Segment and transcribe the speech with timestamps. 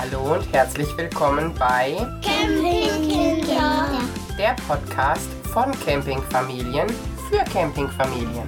[0.00, 4.00] Hallo und herzlich willkommen bei Campingkinder.
[4.38, 6.88] der Podcast von Campingfamilien
[7.28, 8.44] für Campingfamilien.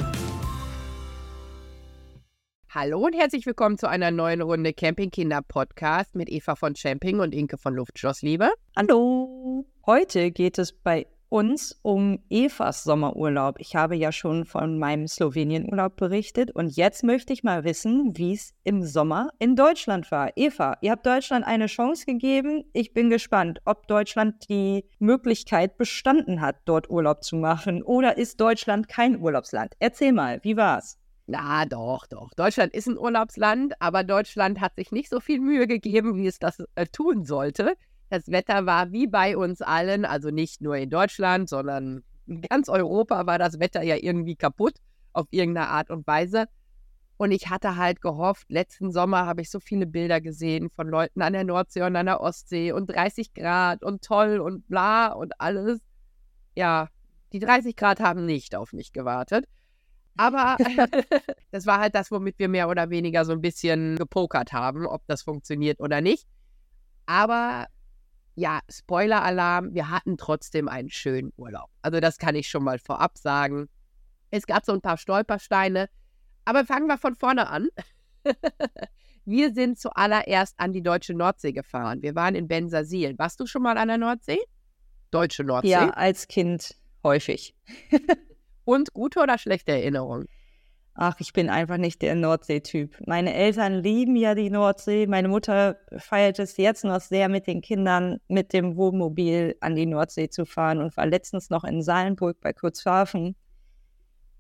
[2.69, 7.35] Hallo und herzlich willkommen zu einer neuen Runde Campingkinder Podcast mit Eva von Camping und
[7.35, 8.53] Inke von Luftschlossliebe.
[8.77, 9.67] Hallo!
[9.87, 13.57] Heute geht es bei uns um Evas Sommerurlaub.
[13.59, 18.35] Ich habe ja schon von meinem Slowenienurlaub berichtet und jetzt möchte ich mal wissen, wie
[18.35, 20.31] es im Sommer in Deutschland war.
[20.37, 22.65] Eva, ihr habt Deutschland eine Chance gegeben.
[22.73, 28.41] Ich bin gespannt, ob Deutschland die Möglichkeit bestanden hat, dort Urlaub zu machen oder ist
[28.41, 29.75] Deutschland kein Urlaubsland?
[29.79, 30.99] Erzähl mal, wie war's?
[31.33, 32.35] Na doch, doch.
[32.35, 36.41] Deutschland ist ein Urlaubsland, aber Deutschland hat sich nicht so viel Mühe gegeben, wie es
[36.41, 37.77] das äh, tun sollte.
[38.11, 42.69] Das Wetter war wie bei uns allen, also nicht nur in Deutschland, sondern in ganz
[42.69, 44.75] Europa war das Wetter ja irgendwie kaputt
[45.13, 46.47] auf irgendeine Art und Weise.
[47.17, 51.23] Und ich hatte halt gehofft, letzten Sommer habe ich so viele Bilder gesehen von Leuten
[51.23, 55.39] an der Nordsee und an der Ostsee und 30 Grad und toll und bla und
[55.39, 55.81] alles.
[56.57, 56.89] Ja,
[57.33, 59.45] die 30 Grad haben nicht auf mich gewartet.
[60.17, 60.57] Aber
[61.51, 65.07] das war halt das, womit wir mehr oder weniger so ein bisschen gepokert haben, ob
[65.07, 66.27] das funktioniert oder nicht.
[67.07, 67.67] Aber
[68.35, 71.69] ja, Spoiler-Alarm, wir hatten trotzdem einen schönen Urlaub.
[71.83, 73.69] Also das kann ich schon mal vorab sagen.
[74.31, 75.89] Es gab so ein paar Stolpersteine,
[76.45, 77.69] aber fangen wir von vorne an.
[79.25, 82.03] wir sind zuallererst an die deutsche Nordsee gefahren.
[82.03, 83.19] Wir waren in Bensersiel.
[83.19, 84.39] Warst du schon mal an der Nordsee?
[85.11, 85.71] Deutsche Nordsee.
[85.71, 87.55] Ja, als Kind häufig.
[88.65, 90.27] Und gute oder schlechte Erinnerungen?
[90.95, 92.97] Ach, ich bin einfach nicht der Nordsee-Typ.
[93.07, 95.07] Meine Eltern lieben ja die Nordsee.
[95.07, 99.87] Meine Mutter feiert es jetzt noch sehr mit den Kindern, mit dem Wohnmobil an die
[99.87, 103.37] Nordsee zu fahren und war letztens noch in Salenburg bei Kurzhafen.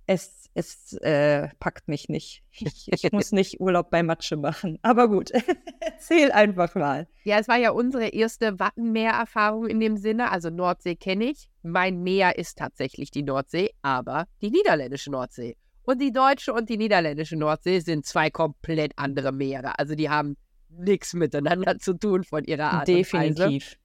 [0.06, 2.42] Es, es äh, packt mich nicht.
[2.50, 4.76] Ich, ich muss nicht Urlaub bei Matsche machen.
[4.82, 5.30] Aber gut,
[5.80, 7.06] erzähl einfach mal.
[7.22, 10.32] Ja, es war ja unsere erste Wattenmeer-Erfahrung in dem Sinne.
[10.32, 11.48] Also Nordsee kenne ich.
[11.62, 15.56] Mein Meer ist tatsächlich die Nordsee, aber die niederländische Nordsee.
[15.90, 19.76] Und die deutsche und die niederländische Nordsee sind zwei komplett andere Meere.
[19.76, 20.36] Also die haben
[20.68, 23.40] nichts miteinander zu tun von ihrer Art Definitiv.
[23.40, 23.76] und Weise.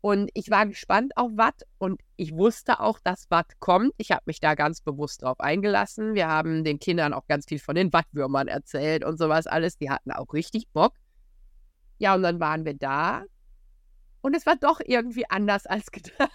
[0.00, 3.92] Und ich war gespannt auf Watt und ich wusste auch, dass Watt kommt.
[3.96, 6.14] Ich habe mich da ganz bewusst drauf eingelassen.
[6.14, 9.78] Wir haben den Kindern auch ganz viel von den Wattwürmern erzählt und sowas alles.
[9.78, 10.94] Die hatten auch richtig Bock.
[11.98, 13.22] Ja, und dann waren wir da
[14.20, 16.28] und es war doch irgendwie anders als gedacht.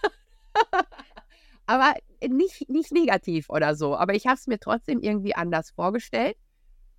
[1.66, 1.92] Aber
[2.28, 3.96] nicht, nicht negativ oder so.
[3.96, 6.36] Aber ich habe es mir trotzdem irgendwie anders vorgestellt.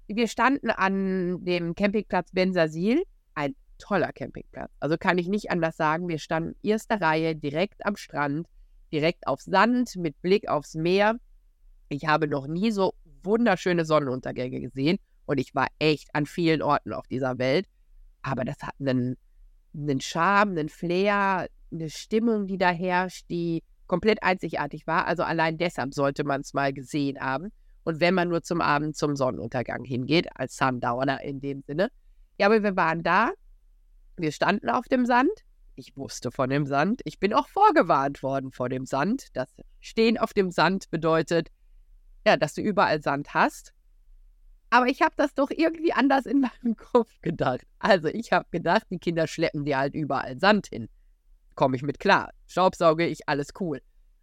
[0.07, 3.03] Wir standen an dem Campingplatz Bensersiel.
[3.33, 4.71] Ein toller Campingplatz.
[4.79, 6.07] Also kann ich nicht anders sagen.
[6.07, 8.47] Wir standen erster Reihe direkt am Strand,
[8.91, 11.17] direkt auf Sand mit Blick aufs Meer.
[11.89, 16.93] Ich habe noch nie so wunderschöne Sonnenuntergänge gesehen und ich war echt an vielen Orten
[16.93, 17.67] auf dieser Welt.
[18.21, 19.17] Aber das hat einen,
[19.73, 25.07] einen Charme, einen Flair, eine Stimmung, die da herrscht, die komplett einzigartig war.
[25.07, 27.51] Also allein deshalb sollte man es mal gesehen haben.
[27.83, 31.89] Und wenn man nur zum Abend zum Sonnenuntergang hingeht, als Sundowner in dem Sinne.
[32.37, 33.31] Ja, aber wir waren da.
[34.17, 35.31] Wir standen auf dem Sand.
[35.75, 37.01] Ich wusste von dem Sand.
[37.05, 39.27] Ich bin auch vorgewarnt worden vor dem Sand.
[39.33, 39.47] Das
[39.79, 41.49] Stehen auf dem Sand bedeutet,
[42.25, 43.73] ja, dass du überall Sand hast.
[44.69, 47.65] Aber ich habe das doch irgendwie anders in meinem Kopf gedacht.
[47.79, 50.89] Also ich habe gedacht, die Kinder schleppen dir halt überall Sand hin
[51.57, 52.31] komme ich mit klar.
[52.47, 53.81] Staubsauge ich, alles cool.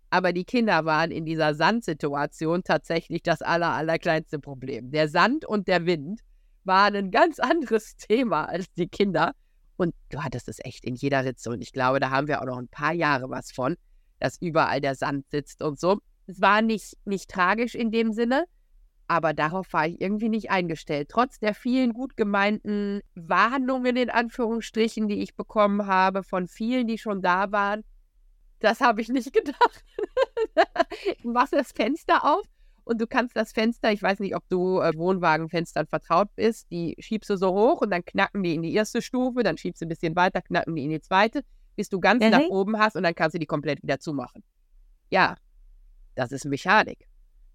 [0.08, 4.90] Aber die Kinder waren in dieser Sandsituation tatsächlich das aller, allerkleinste Problem.
[4.90, 6.20] Der Sand und der Wind
[6.62, 9.34] waren ein ganz anderes Thema als die Kinder.
[9.76, 11.50] Und du hattest es echt in jeder Ritze.
[11.50, 13.76] Und ich glaube, da haben wir auch noch ein paar Jahre was von,
[14.20, 15.98] dass überall der Sand sitzt und so.
[16.26, 18.44] Es war nicht, nicht tragisch in dem Sinne,
[19.06, 21.08] aber darauf war ich irgendwie nicht eingestellt.
[21.10, 26.98] Trotz der vielen gut gemeinten Warnungen in Anführungsstrichen, die ich bekommen habe von vielen, die
[26.98, 27.84] schon da waren,
[28.60, 29.84] das habe ich nicht gedacht.
[31.22, 32.44] du machst das Fenster auf
[32.84, 36.94] und du kannst das Fenster, ich weiß nicht, ob du äh, Wohnwagenfenstern vertraut bist, die
[36.98, 39.86] schiebst du so hoch und dann knacken die in die erste Stufe, dann schiebst du
[39.86, 41.42] ein bisschen weiter, knacken die in die zweite,
[41.76, 42.30] bis du ganz Mhm.
[42.30, 44.42] nach oben hast und dann kannst du die komplett wieder zumachen.
[45.10, 45.36] Ja,
[46.14, 47.06] das ist Mechanik.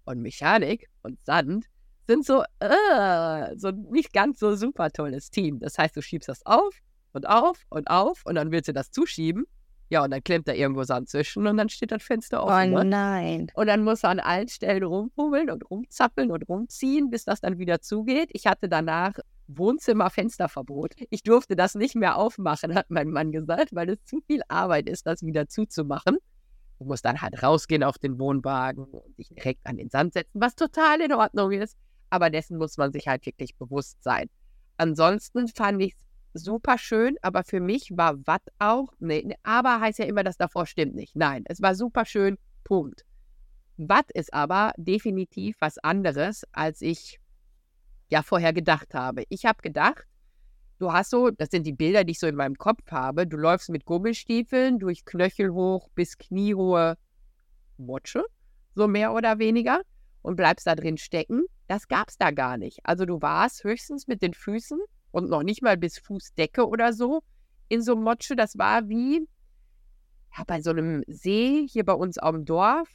[0.04, 1.66] Und Mechanik und Sand
[2.06, 5.60] sind so, äh, so nicht ganz so super tolles Team.
[5.60, 6.74] Das heißt, du schiebst das auf
[7.12, 9.44] und auf und auf und dann willst du das zuschieben.
[9.90, 12.70] Ja, und dann klemmt da irgendwo Sand zwischen und dann steht das Fenster Oh offen.
[12.70, 12.84] ne?
[12.84, 13.52] nein.
[13.54, 17.58] Und dann muss er an allen Stellen rumfummeln und rumzappeln und rumziehen, bis das dann
[17.58, 18.30] wieder zugeht.
[18.32, 19.14] Ich hatte danach
[19.48, 20.94] Wohnzimmer-Fensterverbot.
[21.10, 24.88] Ich durfte das nicht mehr aufmachen, hat mein Mann gesagt, weil es zu viel Arbeit
[24.88, 26.18] ist, das wieder zuzumachen.
[26.80, 30.40] Du musst dann halt rausgehen auf den Wohnwagen und dich direkt an den Sand setzen,
[30.40, 31.76] was total in Ordnung ist.
[32.08, 34.30] Aber dessen muss man sich halt wirklich bewusst sein.
[34.78, 35.94] Ansonsten fand ich
[36.32, 40.24] es super schön, aber für mich war Watt auch, nee, nee, aber heißt ja immer,
[40.24, 41.14] dass davor stimmt nicht.
[41.14, 43.04] Nein, es war super schön, Punkt.
[43.76, 47.20] Watt ist aber definitiv was anderes, als ich
[48.08, 49.24] ja vorher gedacht habe.
[49.28, 50.06] Ich habe gedacht,
[50.80, 53.36] du hast so, das sind die Bilder, die ich so in meinem Kopf habe, du
[53.36, 56.96] läufst mit Gummistiefeln durch knöchelhoch bis kniehohe
[57.76, 58.24] Motsche,
[58.74, 59.82] so mehr oder weniger,
[60.22, 61.44] und bleibst da drin stecken.
[61.66, 62.80] Das gab es da gar nicht.
[62.82, 64.78] Also du warst höchstens mit den Füßen
[65.12, 67.22] und noch nicht mal bis Fußdecke oder so
[67.68, 68.36] in so Motsche.
[68.36, 69.26] Das war wie
[70.36, 72.88] ja, bei so einem See hier bei uns dem Dorf,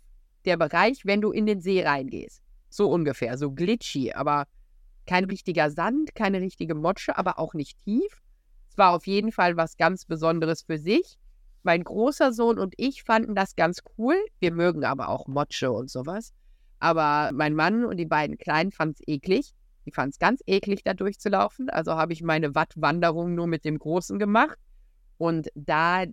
[0.45, 2.41] der Bereich, wenn du in den See reingehst.
[2.69, 4.45] So ungefähr, so glitchy, aber
[5.05, 8.21] kein richtiger Sand, keine richtige Motsche, aber auch nicht tief.
[8.69, 11.17] Es war auf jeden Fall was ganz Besonderes für sich.
[11.63, 14.15] Mein großer Sohn und ich fanden das ganz cool.
[14.39, 16.33] Wir mögen aber auch Motsche und sowas.
[16.79, 19.53] Aber mein Mann und die beiden Kleinen fanden es eklig.
[19.85, 21.69] Die fanden es ganz eklig, da durchzulaufen.
[21.69, 24.57] Also habe ich meine Wattwanderung nur mit dem Großen gemacht.
[25.17, 26.03] Und da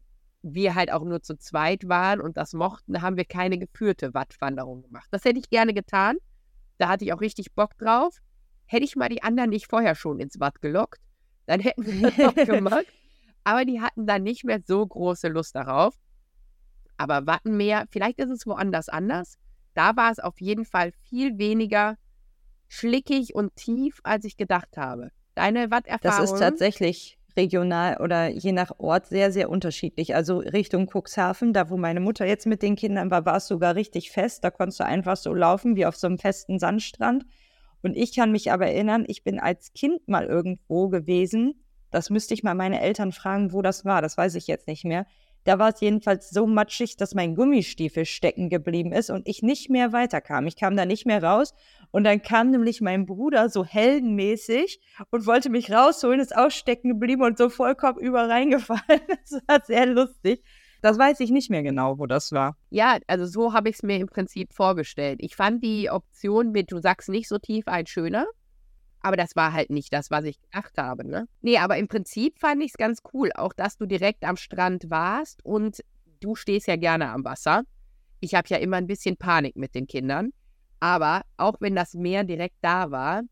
[0.43, 4.83] wir halt auch nur zu zweit waren und das mochten, haben wir keine geführte Wattwanderung
[4.83, 5.09] gemacht.
[5.11, 6.17] Das hätte ich gerne getan.
[6.79, 8.19] Da hatte ich auch richtig Bock drauf.
[8.73, 10.99] Hätte ich mal die anderen nicht vorher schon ins Watt gelockt,
[11.45, 12.87] dann hätten wir das noch gemacht.
[13.45, 15.95] Aber die hatten dann nicht mehr so große Lust darauf.
[16.97, 19.37] Aber Wattenmeer, vielleicht ist es woanders anders.
[19.75, 21.99] Da war es auf jeden Fall viel weniger
[22.67, 25.11] schlickig und tief, als ich gedacht habe.
[25.35, 26.01] Deine Watterfahrung?
[26.01, 30.15] Das ist tatsächlich regional oder je nach Ort sehr, sehr unterschiedlich.
[30.15, 33.75] Also Richtung Cuxhaven, da wo meine Mutter jetzt mit den Kindern war, war es sogar
[33.75, 34.45] richtig fest.
[34.45, 37.27] Da konntest du einfach so laufen wie auf so einem festen Sandstrand.
[37.83, 41.65] Und ich kann mich aber erinnern, ich bin als Kind mal irgendwo gewesen.
[41.91, 44.01] Das müsste ich mal meine Eltern fragen, wo das war.
[44.01, 45.07] Das weiß ich jetzt nicht mehr.
[45.45, 49.71] Da war es jedenfalls so matschig, dass mein Gummistiefel stecken geblieben ist und ich nicht
[49.71, 50.47] mehr weiterkam.
[50.47, 51.53] Ich kam da nicht mehr raus.
[51.91, 54.81] Und dann kam nämlich mein Bruder so heldenmäßig
[55.11, 58.83] und wollte mich rausholen, ist auch stecken geblieben und so vollkommen über reingefallen.
[59.09, 60.43] Das war sehr lustig.
[60.83, 62.57] Das weiß ich nicht mehr genau, wo das war.
[62.71, 65.21] Ja, also so habe ich es mir im Prinzip vorgestellt.
[65.23, 68.27] Ich fand die Option mit, du sagst nicht so tief ein schöner,
[69.01, 71.07] aber das war halt nicht das, was ich gedacht habe.
[71.07, 71.29] Ne?
[71.41, 74.91] Nee, aber im Prinzip fand ich es ganz cool, auch dass du direkt am Strand
[74.91, 75.83] warst und
[76.21, 77.63] du stehst ja gerne am Wasser.
[78.19, 80.31] Ich habe ja immer ein bisschen Panik mit den Kindern.
[80.81, 83.23] Aber auch wenn das Meer direkt da war,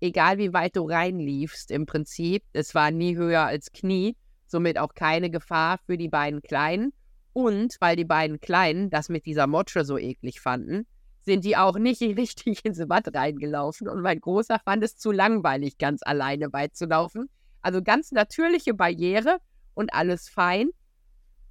[0.00, 4.16] egal wie weit du reinliefst, im Prinzip, es war nie höher als Knie,
[4.50, 6.92] somit auch keine Gefahr für die beiden Kleinen.
[7.32, 10.86] Und weil die beiden Kleinen das mit dieser Motsche so eklig fanden,
[11.22, 13.88] sind die auch nicht richtig ins Watt reingelaufen.
[13.88, 17.30] Und mein Großer fand es zu langweilig, ganz alleine weit zu laufen.
[17.62, 19.38] Also ganz natürliche Barriere
[19.74, 20.70] und alles fein.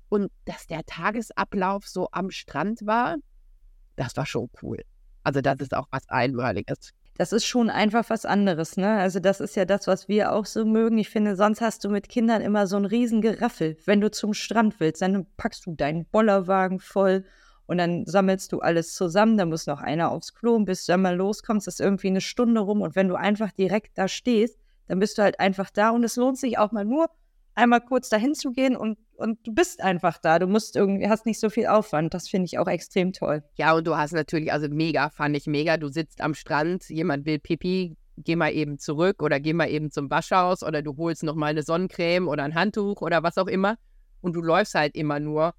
[0.09, 3.17] Und dass der Tagesablauf so am Strand war,
[3.95, 4.79] das war schon cool.
[5.23, 6.93] Also das ist auch was Einmaliges.
[7.19, 8.97] Das ist schon einfach was anderes, ne?
[8.97, 10.97] Also das ist ja das, was wir auch so mögen.
[10.97, 13.75] Ich finde, sonst hast du mit Kindern immer so ein riesen Geraffel.
[13.83, 17.25] Wenn du zum Strand willst, dann packst du deinen Bollerwagen voll
[17.65, 20.93] und dann sammelst du alles zusammen, dann muss noch einer aufs Klo und bis du
[20.93, 24.57] dann mal loskommst, ist irgendwie eine Stunde rum und wenn du einfach direkt da stehst,
[24.87, 27.09] dann bist du halt einfach da und es lohnt sich auch mal nur
[27.59, 30.39] einmal kurz dahin zu gehen und, und du bist einfach da.
[30.39, 32.13] Du musst irgendwie, hast nicht so viel Aufwand.
[32.13, 33.43] Das finde ich auch extrem toll.
[33.55, 35.77] Ja, und du hast natürlich, also mega, fand ich mega.
[35.77, 39.91] Du sitzt am Strand, jemand will Pipi, geh mal eben zurück oder geh mal eben
[39.91, 43.47] zum Waschhaus oder du holst noch mal eine Sonnencreme oder ein Handtuch oder was auch
[43.47, 43.75] immer.
[44.21, 45.53] Und du läufst halt immer nur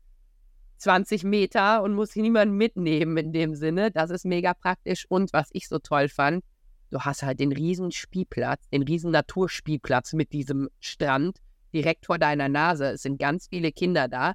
[0.79, 3.91] 20 Meter und muss niemanden mitnehmen in dem Sinne.
[3.91, 5.07] Das ist mega praktisch.
[5.09, 6.43] Und was ich so toll fand,
[6.91, 11.39] du hast halt den riesen Spielplatz, den riesen Naturspielplatz mit diesem Strand
[11.73, 12.93] direkt vor deiner Nase.
[12.93, 14.33] Es sind ganz viele Kinder da.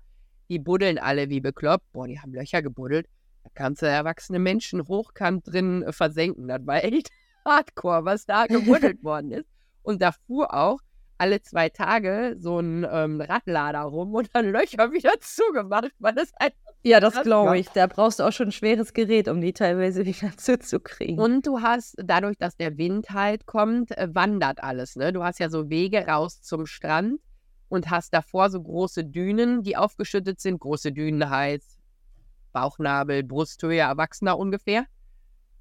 [0.50, 1.92] Die buddeln alle wie bekloppt.
[1.92, 3.08] Boah, die haben Löcher gebuddelt.
[3.44, 6.48] Da kannst du erwachsene Menschen hochkant drin äh, versenken.
[6.48, 7.10] Das war echt
[7.46, 9.50] hardcore, was da gebuddelt worden ist.
[9.84, 10.80] Und da fuhr auch
[11.18, 16.34] alle zwei Tage so ein ähm, Radlader rum und dann Löcher wieder zugemacht, weil es
[16.36, 16.65] einfach.
[16.86, 17.68] Ja, das glaube ich.
[17.70, 21.20] Da brauchst du auch schon ein schweres Gerät, um die teilweise wieder zuzukriegen.
[21.20, 24.96] Und du hast, dadurch, dass der Wind halt kommt, äh, wandert alles.
[24.96, 25.12] Ne?
[25.12, 27.20] Du hast ja so Wege raus zum Strand
[27.70, 30.60] und hast davor so große Dünen, die aufgeschüttet sind.
[30.60, 31.80] Große Dünen heißt
[32.54, 34.86] Bauchnabel, Brusthöhe, Erwachsener ungefähr.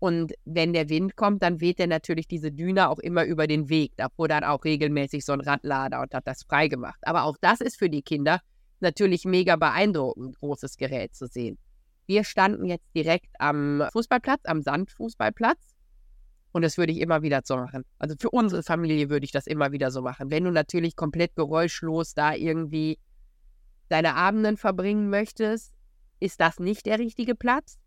[0.00, 3.70] Und wenn der Wind kommt, dann weht er natürlich diese Düne auch immer über den
[3.70, 3.92] Weg.
[3.96, 7.00] Da fuhr dann auch regelmäßig so ein Radlader und hat das freigemacht.
[7.00, 8.40] Aber auch das ist für die Kinder
[8.80, 11.58] natürlich mega beeindruckend, großes Gerät zu sehen.
[12.06, 15.74] Wir standen jetzt direkt am Fußballplatz, am Sandfußballplatz.
[16.52, 17.84] Und das würde ich immer wieder so machen.
[17.98, 20.30] Also für unsere Familie würde ich das immer wieder so machen.
[20.30, 22.98] Wenn du natürlich komplett geräuschlos da irgendwie
[23.88, 25.72] deine Abenden verbringen möchtest,
[26.20, 27.78] ist das nicht der richtige Platz.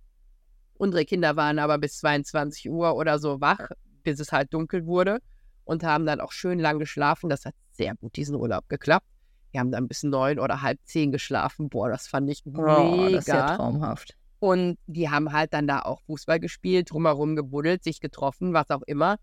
[0.73, 3.69] Unsere Kinder waren aber bis 22 Uhr oder so wach,
[4.03, 5.19] bis es halt dunkel wurde
[5.63, 7.29] und haben dann auch schön lang geschlafen.
[7.29, 9.07] Das hat sehr gut diesen Urlaub geklappt.
[9.57, 11.67] Wir haben dann bis neun oder halb zehn geschlafen.
[11.69, 12.77] Boah, das fand ich mega.
[12.77, 14.15] Oh, das ist ja traumhaft.
[14.37, 18.83] Und die haben halt dann da auch Fußball gespielt, drumherum gebuddelt, sich getroffen, was auch
[18.83, 19.17] immer,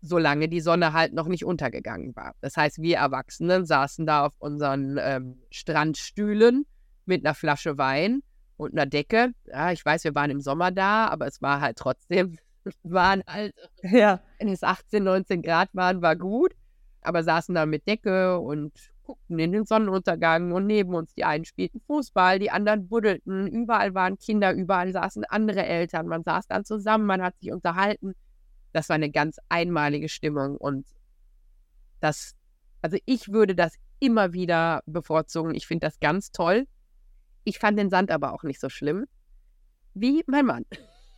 [0.00, 2.34] solange die Sonne halt noch nicht untergegangen war.
[2.40, 6.66] Das heißt, wir Erwachsenen saßen da auf unseren ähm, Strandstühlen
[7.06, 8.24] mit einer Flasche Wein
[8.56, 9.30] und einer Decke.
[9.46, 12.36] Ja, ich weiß, wir waren im Sommer da, aber es war halt trotzdem,
[12.82, 13.54] waren halt,
[13.84, 14.18] ja.
[14.40, 16.56] wenn es 18, 19 Grad waren, war gut.
[17.00, 18.72] Aber saßen da mit Decke und
[19.08, 23.94] guckten in den Sonnenuntergang und neben uns die einen spielten Fußball, die anderen buddelten, überall
[23.94, 28.14] waren Kinder, überall saßen andere Eltern, man saß dann zusammen, man hat sich unterhalten.
[28.72, 30.86] Das war eine ganz einmalige Stimmung und
[32.00, 32.34] das,
[32.82, 35.54] also ich würde das immer wieder bevorzugen.
[35.54, 36.66] Ich finde das ganz toll.
[37.44, 39.06] Ich fand den Sand aber auch nicht so schlimm
[39.94, 40.66] wie mein Mann.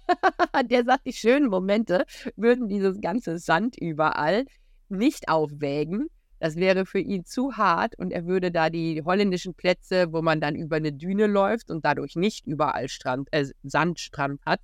[0.71, 2.05] Der sagt, die schönen Momente
[2.37, 4.45] würden dieses ganze Sand überall
[4.89, 6.09] nicht aufwägen
[6.41, 10.41] das wäre für ihn zu hart und er würde da die holländischen Plätze, wo man
[10.41, 14.61] dann über eine Düne läuft und dadurch nicht überall Strand, äh, Sandstrand hat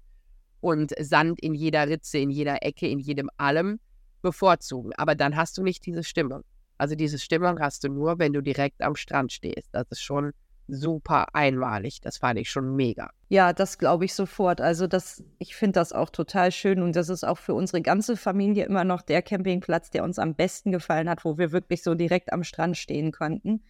[0.60, 3.78] und Sand in jeder Ritze, in jeder Ecke, in jedem allem
[4.22, 4.92] bevorzugen.
[4.96, 6.42] Aber dann hast du nicht diese Stimmung.
[6.78, 9.68] Also diese Stimmung hast du nur, wenn du direkt am Strand stehst.
[9.72, 10.32] Das ist schon
[10.68, 12.00] super einmalig.
[12.00, 13.10] Das fand ich schon mega.
[13.28, 14.60] Ja, das glaube ich sofort.
[14.60, 18.16] Also das, ich finde das auch total schön und das ist auch für unsere ganze
[18.16, 21.94] Familie immer noch der Campingplatz, der uns am besten gefallen hat, wo wir wirklich so
[21.94, 23.62] direkt am Strand stehen konnten.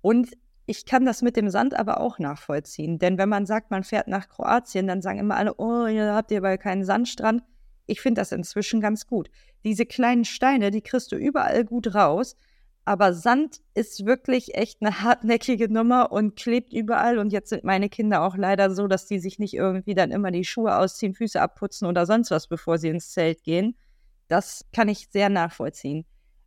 [0.00, 0.30] Und
[0.66, 4.08] ich kann das mit dem Sand aber auch nachvollziehen, denn wenn man sagt, man fährt
[4.08, 7.42] nach Kroatien, dann sagen immer alle, oh, ihr habt ihr aber keinen Sandstrand.
[7.86, 9.30] Ich finde das inzwischen ganz gut.
[9.62, 12.36] Diese kleinen Steine, die kriegst du überall gut raus.
[12.86, 17.18] Aber Sand ist wirklich echt eine hartnäckige Nummer und klebt überall.
[17.18, 20.30] Und jetzt sind meine Kinder auch leider so, dass die sich nicht irgendwie dann immer
[20.30, 23.76] die Schuhe ausziehen, Füße abputzen oder sonst was, bevor sie ins Zelt gehen.
[24.28, 26.04] Das kann ich sehr nachvollziehen.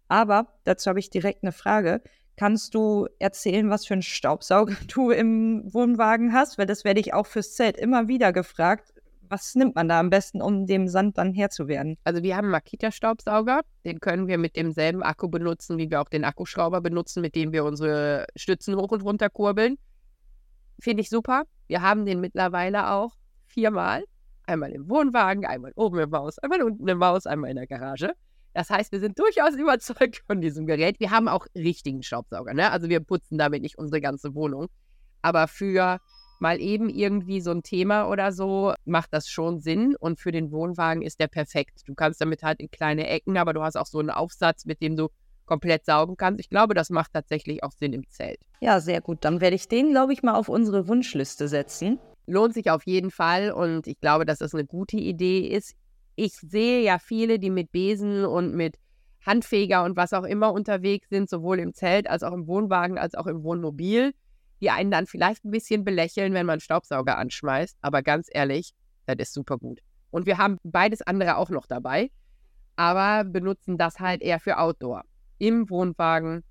[0.07, 2.01] Aber dazu habe ich direkt eine Frage.
[2.35, 6.59] Kannst du erzählen, was für einen Staubsauger du im Wohnwagen hast?
[6.59, 8.93] Weil das werde ich auch fürs Zelt immer wieder gefragt
[9.29, 11.97] was nimmt man da am besten, um dem Sand dann Herr zu werden?
[12.03, 13.61] Also wir haben einen Makita-Staubsauger.
[13.85, 17.51] Den können wir mit demselben Akku benutzen, wie wir auch den Akkuschrauber benutzen, mit dem
[17.51, 19.77] wir unsere Stützen hoch und runter kurbeln.
[20.79, 21.43] Finde ich super.
[21.67, 23.15] Wir haben den mittlerweile auch
[23.45, 24.03] viermal.
[24.45, 28.13] Einmal im Wohnwagen, einmal oben im Haus, einmal unten im Haus, einmal in der Garage.
[28.53, 30.99] Das heißt, wir sind durchaus überzeugt von diesem Gerät.
[30.99, 32.53] Wir haben auch richtigen Staubsauger.
[32.53, 32.71] Ne?
[32.71, 34.67] Also wir putzen damit nicht unsere ganze Wohnung.
[35.21, 35.99] Aber für
[36.41, 39.95] mal eben irgendwie so ein Thema oder so, macht das schon Sinn.
[39.97, 41.81] Und für den Wohnwagen ist der perfekt.
[41.85, 44.81] Du kannst damit halt in kleine Ecken, aber du hast auch so einen Aufsatz, mit
[44.81, 45.09] dem du
[45.45, 46.39] komplett saugen kannst.
[46.39, 48.39] Ich glaube, das macht tatsächlich auch Sinn im Zelt.
[48.59, 49.19] Ja, sehr gut.
[49.21, 51.99] Dann werde ich den, glaube ich, mal auf unsere Wunschliste setzen.
[52.27, 55.75] Lohnt sich auf jeden Fall und ich glaube, dass das eine gute Idee ist.
[56.15, 58.75] Ich sehe ja viele, die mit Besen und mit
[59.25, 63.15] Handfeger und was auch immer unterwegs sind, sowohl im Zelt als auch im Wohnwagen als
[63.15, 64.13] auch im Wohnmobil
[64.61, 67.77] die einen dann vielleicht ein bisschen belächeln, wenn man Staubsauger anschmeißt.
[67.81, 68.73] Aber ganz ehrlich,
[69.05, 69.79] das ist super gut.
[70.11, 72.09] Und wir haben beides andere auch noch dabei,
[72.75, 75.03] aber benutzen das halt eher für Outdoor.
[75.37, 76.43] Im Wohnwagen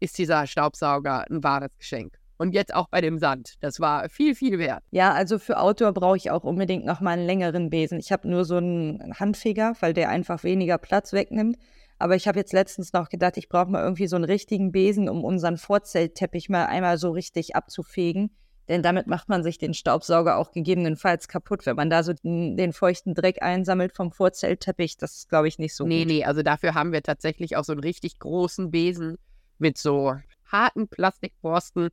[0.00, 2.18] ist dieser Staubsauger ein wahres Geschenk.
[2.36, 3.54] Und jetzt auch bei dem Sand.
[3.60, 4.84] Das war viel, viel wert.
[4.92, 7.98] Ja, also für Outdoor brauche ich auch unbedingt nochmal einen längeren Besen.
[7.98, 11.56] Ich habe nur so einen Handfeger, weil der einfach weniger Platz wegnimmt.
[11.98, 15.08] Aber ich habe jetzt letztens noch gedacht, ich brauche mal irgendwie so einen richtigen Besen,
[15.08, 18.30] um unseren Vorzeltteppich mal einmal so richtig abzufegen.
[18.68, 22.56] Denn damit macht man sich den Staubsauger auch gegebenenfalls kaputt, wenn man da so den,
[22.56, 24.98] den feuchten Dreck einsammelt vom Vorzeltteppich.
[24.98, 26.08] Das ist, glaube ich, nicht so nee, gut.
[26.08, 29.16] Nee, nee, also dafür haben wir tatsächlich auch so einen richtig großen Besen
[29.58, 30.14] mit so
[30.44, 31.88] harten Plastikborsten.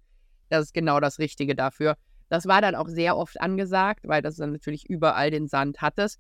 [0.50, 1.96] Das ist genau das Richtige dafür.
[2.30, 6.20] Das war dann auch sehr oft angesagt, weil das dann natürlich überall den Sand hattest.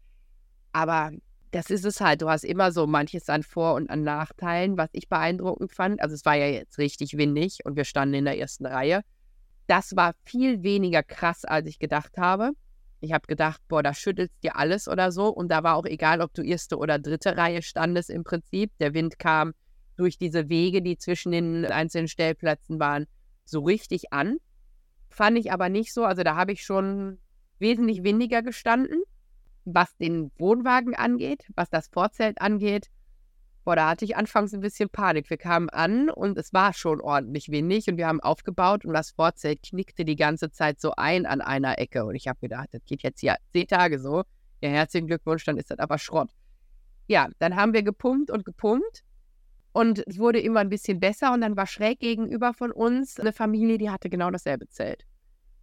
[0.71, 1.11] Aber
[1.55, 2.21] das ist es halt.
[2.21, 6.01] Du hast immer so manches an Vor- und an Nachteilen, was ich beeindruckend fand.
[6.01, 9.03] Also es war ja jetzt richtig windig und wir standen in der ersten Reihe.
[9.65, 12.51] Das war viel weniger krass, als ich gedacht habe.
[12.99, 15.29] Ich habe gedacht, boah, da schüttelt dir alles oder so.
[15.29, 18.71] Und da war auch egal, ob du erste oder dritte Reihe standest im Prinzip.
[18.79, 19.53] Der Wind kam
[19.95, 23.05] durch diese Wege, die zwischen den einzelnen Stellplätzen waren,
[23.45, 24.39] so richtig an.
[25.07, 26.03] Fand ich aber nicht so.
[26.03, 27.17] Also da habe ich schon
[27.59, 29.03] wesentlich weniger gestanden
[29.65, 32.89] was den Wohnwagen angeht, was das Vorzelt angeht,
[33.65, 35.29] boah, da hatte ich anfangs ein bisschen Panik.
[35.29, 39.11] Wir kamen an und es war schon ordentlich windig und wir haben aufgebaut und das
[39.11, 42.05] Vorzelt knickte die ganze Zeit so ein an einer Ecke.
[42.05, 44.23] Und ich habe gedacht, das geht jetzt hier zehn Tage so.
[44.61, 46.29] Ja, herzlichen Glückwunsch, dann ist das aber Schrott.
[47.07, 49.03] Ja, dann haben wir gepumpt und gepumpt
[49.73, 53.33] und es wurde immer ein bisschen besser und dann war schräg gegenüber von uns eine
[53.33, 55.05] Familie, die hatte genau dasselbe Zelt.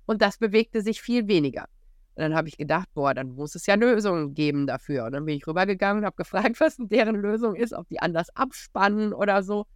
[0.07, 1.67] Und das bewegte sich viel weniger.
[2.15, 5.07] Und dann habe ich gedacht, boah, dann muss es ja Lösungen geben dafür.
[5.07, 8.29] Und dann bin ich rübergegangen und habe gefragt, was deren Lösung ist, ob die anders
[8.37, 9.67] abspannen oder so.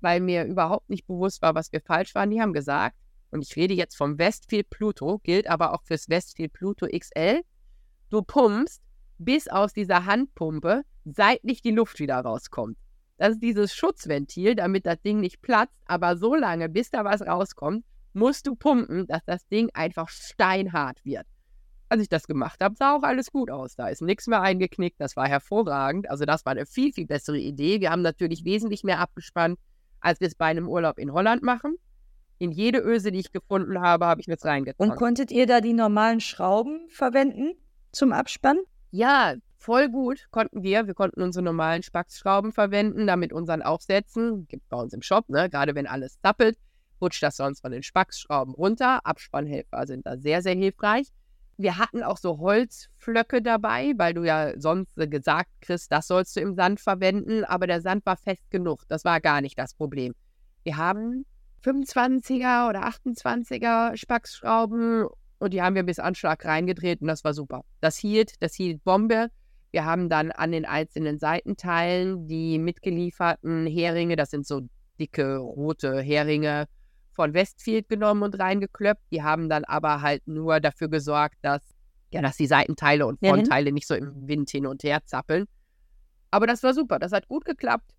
[0.00, 2.30] weil mir überhaupt nicht bewusst war, was wir falsch waren.
[2.30, 2.96] Die haben gesagt,
[3.30, 7.42] und ich rede jetzt vom Westfield Pluto, gilt aber auch fürs Westfield Pluto XL,
[8.10, 8.82] du pumpst,
[9.18, 12.76] bis aus dieser Handpumpe seitlich die Luft wieder rauskommt.
[13.18, 17.22] Das ist dieses Schutzventil, damit das Ding nicht platzt, aber so lange, bis da was
[17.22, 21.26] rauskommt, musst du pumpen, dass das Ding einfach steinhart wird.
[21.88, 23.76] Als ich das gemacht habe, sah auch alles gut aus.
[23.76, 26.10] Da ist nichts mehr eingeknickt, das war hervorragend.
[26.10, 27.80] Also das war eine viel, viel bessere Idee.
[27.80, 29.58] Wir haben natürlich wesentlich mehr abgespannt,
[30.00, 31.76] als wir es bei einem Urlaub in Holland machen.
[32.38, 34.90] In jede Öse, die ich gefunden habe, habe ich mir jetzt reingetan.
[34.90, 37.54] Und konntet ihr da die normalen Schrauben verwenden
[37.92, 38.62] zum Abspannen?
[38.90, 40.86] Ja, voll gut konnten wir.
[40.86, 45.48] Wir konnten unsere normalen Spacksschrauben verwenden, damit unseren Aufsätzen, gibt bei uns im Shop, ne,
[45.48, 46.58] gerade wenn alles zappelt,
[47.00, 49.00] rutscht das sonst von den Spacksschrauben runter.
[49.04, 51.08] Abspannhelfer sind da sehr, sehr hilfreich.
[51.58, 56.40] Wir hatten auch so Holzflöcke dabei, weil du ja sonst gesagt kriegst, das sollst du
[56.40, 58.82] im Sand verwenden, aber der Sand war fest genug.
[58.88, 60.14] Das war gar nicht das Problem.
[60.64, 61.24] Wir haben
[61.64, 65.06] 25er oder 28er Spacksschrauben
[65.38, 67.62] und die haben wir bis Anschlag reingedreht und das war super.
[67.80, 69.28] Das hielt, das hielt Bombe.
[69.70, 74.62] Wir haben dann an den einzelnen Seitenteilen die mitgelieferten Heringe, das sind so
[74.98, 76.66] dicke rote Heringe,
[77.16, 79.02] von Westfield genommen und reingeklöppt.
[79.10, 81.62] Die haben dann aber halt nur dafür gesorgt, dass,
[82.12, 85.46] ja, dass die Seitenteile und Frontteile nicht so im Wind hin und her zappeln.
[86.30, 87.90] Aber das war super, das hat gut geklappt.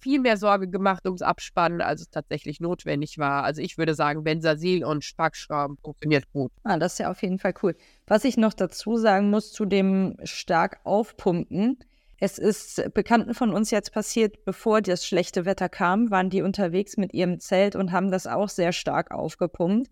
[0.00, 3.44] Viel mehr Sorge gemacht ums Abspannen, als es tatsächlich notwendig war.
[3.44, 6.52] Also ich würde sagen, Bensasil und Spackschrauben funktioniert gut.
[6.62, 7.74] Ah, das ist ja auf jeden Fall cool.
[8.06, 11.78] Was ich noch dazu sagen muss zu dem stark aufpumpen,
[12.24, 16.96] es ist Bekannten von uns jetzt passiert, bevor das schlechte Wetter kam, waren die unterwegs
[16.96, 19.90] mit ihrem Zelt und haben das auch sehr stark aufgepumpt.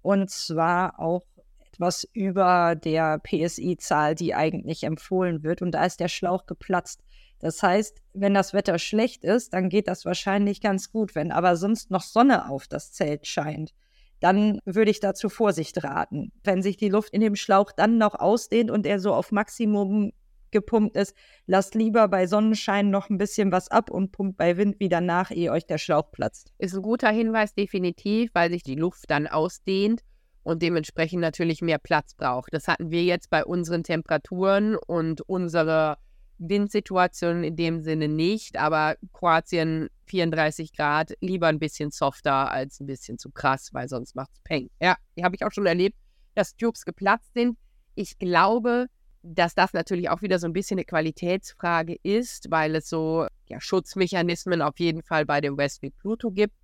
[0.00, 1.26] Und zwar auch
[1.70, 5.60] etwas über der PSI-Zahl, die eigentlich empfohlen wird.
[5.60, 7.02] Und da ist der Schlauch geplatzt.
[7.40, 11.14] Das heißt, wenn das Wetter schlecht ist, dann geht das wahrscheinlich ganz gut.
[11.14, 13.74] Wenn aber sonst noch Sonne auf das Zelt scheint,
[14.20, 16.32] dann würde ich dazu Vorsicht raten.
[16.42, 20.12] Wenn sich die Luft in dem Schlauch dann noch ausdehnt und er so auf Maximum
[20.56, 21.14] gepumpt ist,
[21.46, 25.30] lasst lieber bei Sonnenschein noch ein bisschen was ab und pumpt bei Wind wieder nach,
[25.30, 26.54] ehe euch der Schlauch platzt.
[26.56, 30.00] Ist ein guter Hinweis, definitiv, weil sich die Luft dann ausdehnt
[30.42, 32.54] und dementsprechend natürlich mehr Platz braucht.
[32.54, 35.98] Das hatten wir jetzt bei unseren Temperaturen und unserer
[36.38, 42.86] Windsituation in dem Sinne nicht, aber Kroatien 34 Grad, lieber ein bisschen softer als ein
[42.86, 44.70] bisschen zu krass, weil sonst macht es Peng.
[44.80, 45.98] Ja, habe ich auch schon erlebt,
[46.34, 47.58] dass Tubes geplatzt sind.
[47.94, 48.86] Ich glaube,
[49.34, 53.60] dass das natürlich auch wieder so ein bisschen eine Qualitätsfrage ist, weil es so ja,
[53.60, 56.54] Schutzmechanismen auf jeden Fall bei dem Westfield Pluto gibt.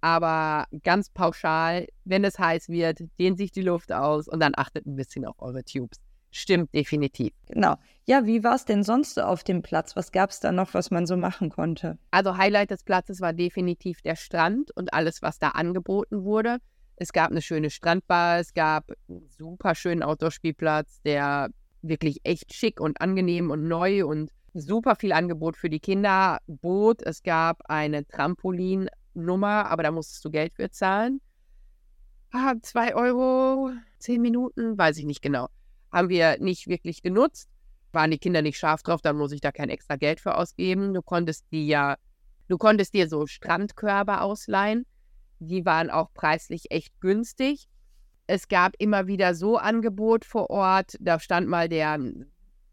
[0.00, 4.84] Aber ganz pauschal, wenn es heiß wird, dehnt sich die Luft aus und dann achtet
[4.84, 6.00] ein bisschen auf eure Tubes.
[6.32, 7.32] Stimmt definitiv.
[7.46, 7.76] Genau.
[8.06, 9.94] Ja, wie war es denn sonst auf dem Platz?
[9.94, 11.98] Was gab es da noch, was man so machen konnte?
[12.10, 16.58] Also Highlight des Platzes war definitiv der Strand und alles, was da angeboten wurde.
[16.96, 21.50] Es gab eine schöne Strandbar, es gab einen super schönen Outdoor-Spielplatz, der
[21.82, 26.38] wirklich echt schick und angenehm und neu und super viel Angebot für die Kinder.
[26.46, 31.20] Boot, es gab eine Trampolinnummer, aber da musstest du Geld für zahlen.
[32.30, 35.48] Ah, zwei Euro, zehn Minuten, weiß ich nicht genau.
[35.90, 37.48] Haben wir nicht wirklich genutzt.
[37.92, 40.94] Waren die Kinder nicht scharf drauf, dann muss ich da kein extra Geld für ausgeben.
[40.94, 41.96] Du konntest die ja,
[42.48, 44.86] du konntest dir so Strandkörbe ausleihen.
[45.40, 47.68] Die waren auch preislich echt günstig.
[48.26, 50.96] Es gab immer wieder so Angebot vor Ort.
[51.00, 51.98] Da stand mal der,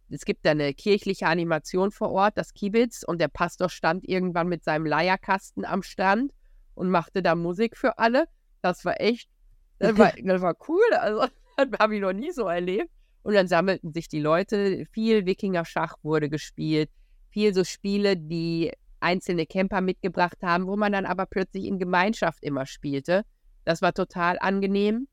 [0.10, 4.48] es gibt da eine kirchliche Animation vor Ort, das Kibitz, und der Pastor stand irgendwann
[4.48, 6.32] mit seinem Leierkasten am Strand
[6.76, 8.26] und machte da Musik für alle.
[8.62, 9.30] Das war echt,
[9.80, 10.94] das war, das war cool.
[11.00, 12.90] Also, das habe ich noch nie so erlebt.
[13.22, 14.86] Und dann sammelten sich die Leute.
[14.92, 16.90] Viel Wikinger-Schach wurde gespielt.
[17.32, 22.44] Viel so Spiele, die einzelne Camper mitgebracht haben, wo man dann aber plötzlich in Gemeinschaft
[22.44, 23.24] immer spielte.
[23.66, 25.08] Das war total angenehm.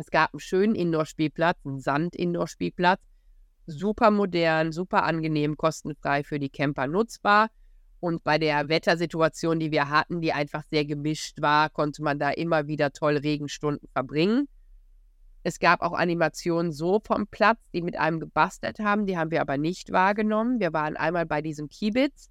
[0.00, 3.02] Es gab einen schönen Indoor-Spielplatz, einen Sand-Indoor-Spielplatz.
[3.66, 7.50] Super modern, super angenehm, kostenfrei für die Camper nutzbar.
[8.00, 12.30] Und bei der Wettersituation, die wir hatten, die einfach sehr gemischt war, konnte man da
[12.30, 14.48] immer wieder toll Regenstunden verbringen.
[15.42, 19.42] Es gab auch Animationen so vom Platz, die mit einem gebastelt haben, die haben wir
[19.42, 20.60] aber nicht wahrgenommen.
[20.60, 22.30] Wir waren einmal bei diesem Kiebitz.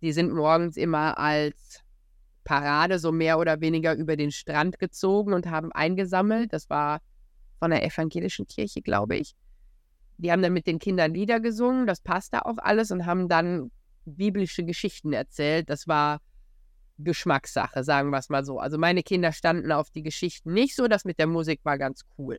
[0.00, 1.83] Die sind morgens immer als
[2.44, 6.52] Parade so mehr oder weniger über den Strand gezogen und haben eingesammelt.
[6.52, 7.00] Das war
[7.58, 9.34] von der evangelischen Kirche, glaube ich.
[10.18, 13.70] Die haben dann mit den Kindern Lieder gesungen, das passte auch alles und haben dann
[14.04, 15.68] biblische Geschichten erzählt.
[15.70, 16.20] Das war
[16.98, 18.60] Geschmackssache, sagen wir es mal so.
[18.60, 22.02] Also meine Kinder standen auf die Geschichten nicht so, das mit der Musik war ganz
[22.18, 22.38] cool.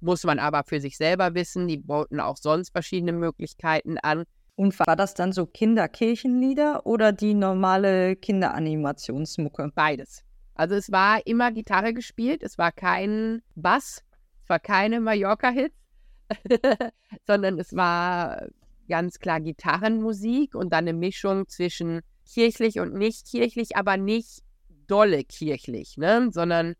[0.00, 1.68] Muss man aber für sich selber wissen.
[1.68, 4.24] Die bauten auch sonst verschiedene Möglichkeiten an.
[4.56, 9.72] Und war das dann so Kinderkirchenlieder oder die normale Kinderanimationsmucke?
[9.74, 10.24] Beides.
[10.54, 14.04] Also es war immer Gitarre gespielt, es war kein Bass,
[14.42, 15.74] es war keine Mallorca-Hits,
[17.26, 18.48] sondern es war
[18.88, 24.42] ganz klar Gitarrenmusik und dann eine Mischung zwischen kirchlich und nicht kirchlich, aber nicht
[24.86, 26.28] dolle kirchlich, ne?
[26.32, 26.74] sondern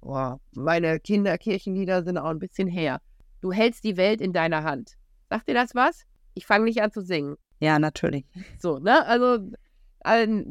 [0.00, 3.00] oh, meine Kinderkirchenlieder sind auch ein bisschen her.
[3.40, 4.96] Du hältst die Welt in deiner Hand.
[5.28, 6.04] Sagt dir das was?
[6.36, 7.36] Ich fange nicht an zu singen.
[7.60, 8.24] Ja, natürlich.
[8.58, 9.04] So, ne?
[9.06, 9.38] Also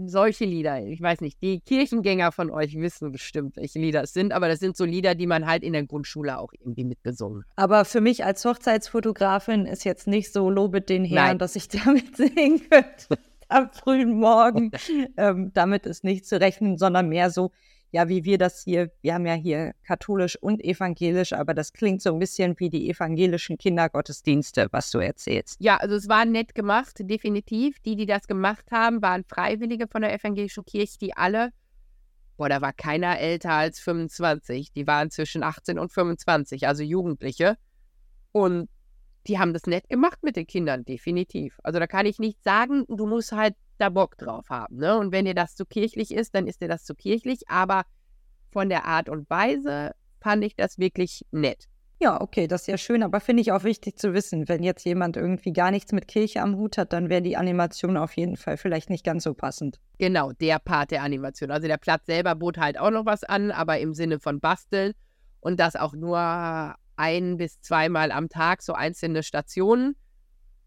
[0.08, 0.86] solche Lieder.
[0.86, 4.60] Ich weiß nicht, die Kirchengänger von euch wissen bestimmt, welche Lieder es sind, aber das
[4.60, 7.52] sind so Lieder, die man halt in der Grundschule auch irgendwie mitgesungen hat.
[7.56, 11.38] Aber für mich als Hochzeitsfotografin ist jetzt nicht so lobet den Herrn, Nein.
[11.38, 13.18] dass ich damit singen könnte
[13.48, 14.72] am frühen Morgen.
[15.18, 17.52] ähm, damit ist nicht zu rechnen, sondern mehr so,
[17.96, 22.02] ja, wie wir das hier, wir haben ja hier katholisch und evangelisch, aber das klingt
[22.02, 25.56] so ein bisschen wie die evangelischen Kindergottesdienste, was du erzählst.
[25.62, 27.80] Ja, also es war nett gemacht, definitiv.
[27.80, 31.52] Die, die das gemacht haben, waren Freiwillige von der evangelischen Kirche, die alle,
[32.36, 37.56] boah, da war keiner älter als 25, die waren zwischen 18 und 25, also Jugendliche.
[38.34, 38.68] Und
[39.28, 41.60] die haben das nett gemacht mit den Kindern, definitiv.
[41.64, 44.78] Also da kann ich nicht sagen, du musst halt da Bock drauf haben.
[44.78, 44.98] Ne?
[44.98, 47.50] Und wenn dir das zu kirchlich ist, dann ist dir das zu kirchlich.
[47.50, 47.84] Aber
[48.52, 51.68] von der Art und Weise fand ich das wirklich nett.
[52.02, 54.84] Ja, okay, das ist ja schön, aber finde ich auch wichtig zu wissen, wenn jetzt
[54.86, 58.36] jemand irgendwie gar nichts mit Kirche am Hut hat, dann wäre die Animation auf jeden
[58.36, 59.80] Fall vielleicht nicht ganz so passend.
[59.98, 61.52] Genau, der Part der Animation.
[61.52, 64.92] Also der Platz selber bot halt auch noch was an, aber im Sinne von Basteln
[65.40, 69.96] und das auch nur ein bis zweimal am Tag, so einzelne Stationen.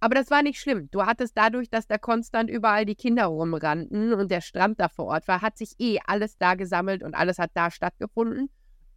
[0.00, 0.88] Aber das war nicht schlimm.
[0.90, 5.06] Du hattest dadurch, dass da konstant überall die Kinder rumrannten und der Strand da vor
[5.06, 8.48] Ort war, hat sich eh alles da gesammelt und alles hat da stattgefunden.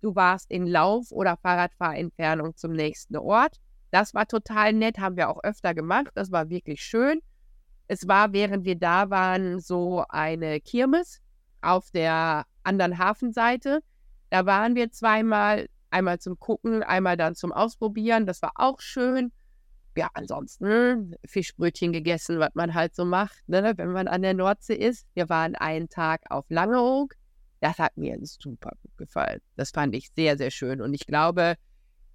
[0.02, 3.58] Du warst in Lauf- oder Fahrradfahrentfernung zum nächsten Ort.
[3.91, 6.12] Das war total nett, haben wir auch öfter gemacht.
[6.15, 7.22] Das war wirklich schön.
[7.88, 11.20] Es war, während wir da waren, so eine Kirmes
[11.62, 13.82] auf der anderen Hafenseite.
[14.30, 18.25] Da waren wir zweimal, einmal zum Gucken, einmal dann zum Ausprobieren.
[18.25, 19.32] Das war auch schön
[19.97, 24.75] ja, ansonsten Fischbrötchen gegessen, was man halt so macht, ne, wenn man an der Nordsee
[24.75, 25.06] ist.
[25.13, 27.15] Wir waren einen Tag auf Langeoog.
[27.60, 29.39] Das hat mir super gut gefallen.
[29.56, 30.82] Das fand ich sehr, sehr schön.
[30.82, 31.56] Und ich glaube,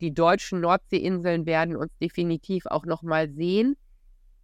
[0.00, 3.76] die deutschen Nordseeinseln werden uns definitiv auch nochmal sehen.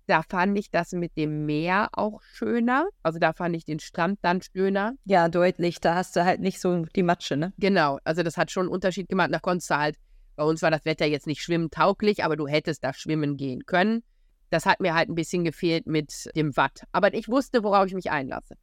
[0.07, 2.89] Da fand ich das mit dem Meer auch schöner.
[3.03, 4.95] Also da fand ich den Strand dann schöner.
[5.05, 5.81] Ja, deutlich.
[5.81, 7.53] Da hast du halt nicht so die Matsche, ne?
[7.59, 7.99] Genau.
[8.05, 9.31] Also das hat schon einen Unterschied gemacht.
[9.33, 9.97] Da konntest du halt
[10.37, 14.03] bei uns war das Wetter jetzt nicht schwimmtauglich, aber du hättest da schwimmen gehen können.
[14.51, 16.83] Das hat mir halt ein bisschen gefehlt mit dem Watt.
[16.93, 18.57] Aber ich wusste, worauf ich mich einlasse.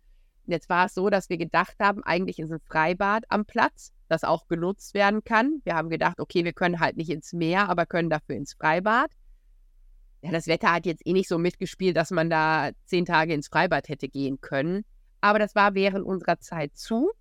[0.45, 4.23] Jetzt war es so, dass wir gedacht haben, eigentlich ist ein Freibad am Platz, das
[4.23, 5.62] auch genutzt werden kann.
[5.63, 9.12] Wir haben gedacht, okay, wir können halt nicht ins Meer, aber können dafür ins Freibad.
[10.21, 13.47] Ja, das Wetter hat jetzt eh nicht so mitgespielt, dass man da zehn Tage ins
[13.47, 14.84] Freibad hätte gehen können.
[15.21, 17.12] Aber das war während unserer Zeit zu.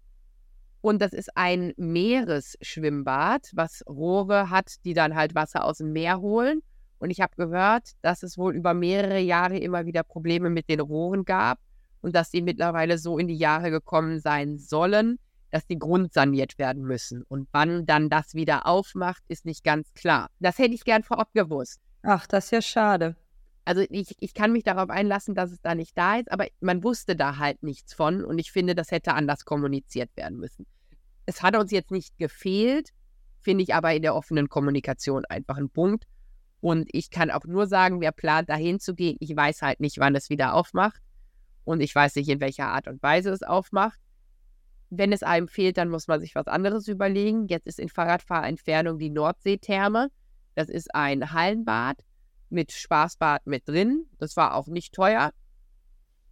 [0.80, 6.20] Und das ist ein Meeresschwimmbad, was Rohre hat, die dann halt Wasser aus dem Meer
[6.20, 6.60] holen.
[6.98, 10.80] Und ich habe gehört, dass es wohl über mehrere Jahre immer wieder Probleme mit den
[10.80, 11.58] Rohren gab
[12.00, 15.18] und dass sie mittlerweile so in die Jahre gekommen sein sollen,
[15.50, 17.22] dass die grundsaniert werden müssen.
[17.28, 20.28] Und wann dann das wieder aufmacht, ist nicht ganz klar.
[20.40, 21.80] Das hätte ich gern vorab gewusst.
[22.02, 23.16] Ach, das ist ja schade.
[23.64, 26.82] Also ich, ich kann mich darauf einlassen, dass es da nicht da ist, aber man
[26.82, 30.66] wusste da halt nichts von und ich finde, das hätte anders kommuniziert werden müssen.
[31.26, 32.94] Es hat uns jetzt nicht gefehlt,
[33.40, 36.04] finde ich aber in der offenen Kommunikation einfach ein Punkt.
[36.60, 39.98] Und ich kann auch nur sagen, wer plant, dahin zu gehen, ich weiß halt nicht,
[39.98, 41.02] wann es wieder aufmacht.
[41.64, 44.00] Und ich weiß nicht, in welcher Art und Weise es aufmacht.
[44.90, 47.46] Wenn es einem fehlt, dann muss man sich was anderes überlegen.
[47.46, 50.08] Jetzt ist in Fahrradfahrentfernung die Nordseetherme.
[50.58, 52.04] Das ist ein Hallenbad
[52.50, 54.06] mit Spaßbad mit drin.
[54.18, 55.30] Das war auch nicht teuer.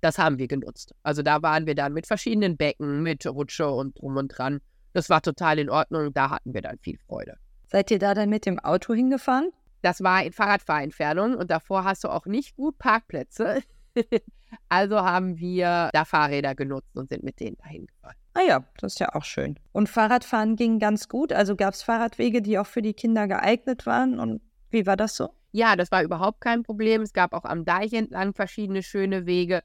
[0.00, 0.96] Das haben wir genutzt.
[1.04, 4.60] Also da waren wir dann mit verschiedenen Becken, mit Rutsche und drum und dran.
[4.94, 6.12] Das war total in Ordnung.
[6.12, 7.36] Da hatten wir dann viel Freude.
[7.68, 9.52] Seid ihr da dann mit dem Auto hingefahren?
[9.82, 13.62] Das war in Fahrradfahrentfernung und davor hast du auch nicht gut Parkplätze.
[14.68, 18.16] also haben wir da Fahrräder genutzt und sind mit denen dahin gefahren.
[18.36, 19.58] Ah ja, das ist ja auch schön.
[19.72, 21.32] Und Fahrradfahren ging ganz gut.
[21.32, 24.20] Also gab es Fahrradwege, die auch für die Kinder geeignet waren.
[24.20, 25.30] Und wie war das so?
[25.52, 27.00] Ja, das war überhaupt kein Problem.
[27.00, 29.62] Es gab auch am Deich entlang verschiedene schöne Wege.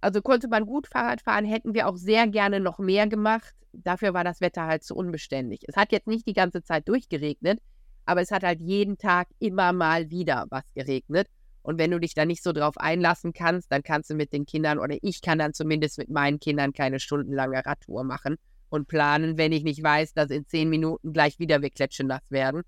[0.00, 3.52] Also konnte man gut Fahrrad fahren, hätten wir auch sehr gerne noch mehr gemacht.
[3.72, 5.62] Dafür war das Wetter halt zu unbeständig.
[5.66, 7.58] Es hat jetzt nicht die ganze Zeit durchgeregnet,
[8.04, 11.26] aber es hat halt jeden Tag immer mal wieder was geregnet.
[11.66, 14.46] Und wenn du dich da nicht so drauf einlassen kannst, dann kannst du mit den
[14.46, 18.36] Kindern oder ich kann dann zumindest mit meinen Kindern keine stundenlange Radtour machen
[18.68, 22.30] und planen, wenn ich nicht weiß, dass in zehn Minuten gleich wieder wir klatschen nass
[22.30, 22.62] werden.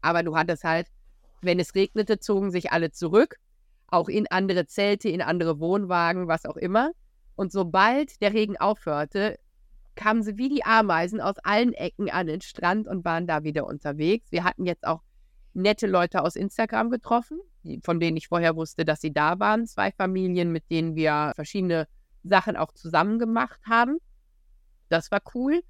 [0.00, 0.86] Aber du hattest halt
[1.40, 3.36] wenn es regnete, zogen sich alle zurück.
[3.90, 6.90] auch in andere Zelte, in andere Wohnwagen, was auch immer.
[7.36, 9.38] Und sobald der Regen aufhörte,
[9.94, 13.66] kamen sie wie die Ameisen aus allen Ecken an den Strand und waren da wieder
[13.66, 14.30] unterwegs.
[14.30, 15.00] Wir hatten jetzt auch
[15.54, 17.40] nette Leute aus Instagram getroffen,
[17.82, 19.66] von denen ich vorher wusste, dass sie da waren.
[19.66, 21.86] Zwei Familien, mit denen wir verschiedene
[22.22, 23.98] Sachen auch zusammen gemacht haben.
[24.88, 25.60] Das war cool.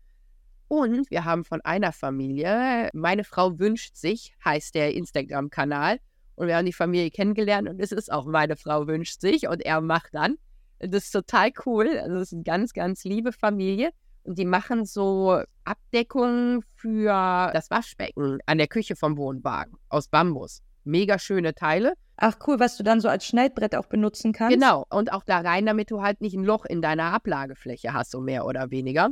[0.69, 5.99] Und wir haben von einer Familie, meine Frau wünscht sich, heißt der Instagram-Kanal.
[6.35, 9.61] Und wir haben die Familie kennengelernt und es ist auch meine Frau wünscht sich und
[9.61, 10.37] er macht dann.
[10.79, 11.99] Das ist total cool.
[11.99, 13.91] Also es ist eine ganz, ganz liebe Familie.
[14.23, 20.63] Und die machen so Abdeckungen für das Waschbecken an der Küche vom Wohnwagen aus Bambus.
[20.85, 21.95] Mega schöne Teile.
[22.17, 24.55] Ach cool, was du dann so als Schneidbrett auch benutzen kannst.
[24.55, 28.11] Genau, und auch da rein, damit du halt nicht ein Loch in deiner Ablagefläche hast,
[28.11, 29.11] so mehr oder weniger.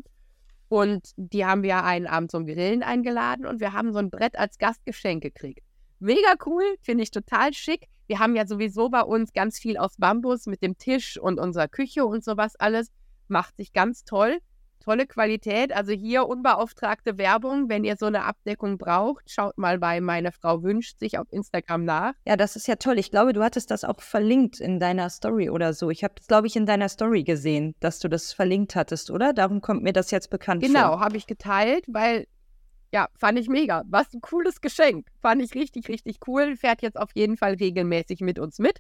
[0.69, 4.37] Und die haben wir einen Abend zum Grillen eingeladen und wir haben so ein Brett
[4.37, 5.61] als Gastgeschenk gekriegt.
[6.01, 7.87] Mega cool, finde ich total schick.
[8.09, 11.69] Wir haben ja sowieso bei uns ganz viel aus Bambus mit dem Tisch und unserer
[11.69, 12.91] Küche und sowas alles.
[13.29, 14.39] Macht sich ganz toll
[14.87, 15.73] tolle Qualität.
[15.75, 17.69] Also hier unbeauftragte Werbung.
[17.69, 21.85] Wenn ihr so eine Abdeckung braucht, schaut mal bei Meine Frau wünscht sich auf Instagram
[21.85, 22.13] nach.
[22.25, 22.99] Ja, das ist ja toll.
[22.99, 25.91] Ich glaube, du hattest das auch verlinkt in deiner Story oder so.
[25.91, 29.33] Ich habe das, glaube ich, in deiner Story gesehen, dass du das verlinkt hattest, oder?
[29.33, 30.91] Darum kommt mir das jetzt bekannt genau, vor.
[30.91, 32.27] Genau, habe ich geteilt, weil
[32.93, 33.83] ja, fand ich mega.
[33.89, 35.09] Was ein cooles Geschenk.
[35.21, 36.57] Fand ich richtig, richtig cool.
[36.57, 38.79] Fährt jetzt auf jeden Fall regelmäßig mit uns mit.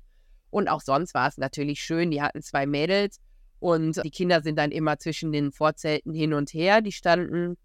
[0.50, 2.12] Und auch sonst war es natürlich schön.
[2.12, 3.18] Die hatten zwei Mädels
[3.58, 6.82] und die Kinder sind dann immer zwischen den Vorzelten hin und her.
[6.82, 7.56] Die standen,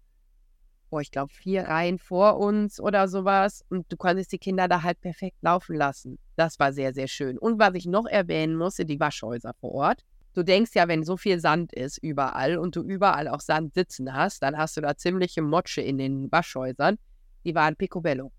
[0.90, 3.64] oh, ich glaube, vier Reihen vor uns oder sowas.
[3.68, 6.18] Und du konntest die Kinder da halt perfekt laufen lassen.
[6.36, 7.38] Das war sehr, sehr schön.
[7.38, 10.04] Und was ich noch erwähnen musste, die Waschhäuser vor Ort.
[10.34, 14.14] Du denkst ja, wenn so viel Sand ist überall und du überall auch Sand sitzen
[14.14, 16.96] hast, dann hast du da ziemliche Motsche in den Waschhäusern.
[17.44, 18.32] Die waren picobello.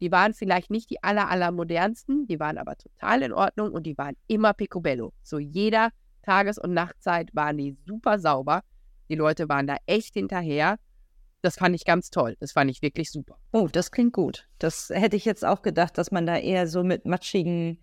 [0.00, 3.84] Die waren vielleicht nicht die aller, aller modernsten, die waren aber total in Ordnung und
[3.84, 5.12] die waren immer picobello.
[5.22, 5.90] So jeder
[6.26, 8.62] Tages- und Nachtzeit waren die super sauber.
[9.08, 10.76] Die Leute waren da echt hinterher.
[11.42, 12.36] Das fand ich ganz toll.
[12.40, 13.38] Das fand ich wirklich super.
[13.52, 14.48] Oh, das klingt gut.
[14.58, 17.78] Das hätte ich jetzt auch gedacht, dass man da eher so mit matschigen,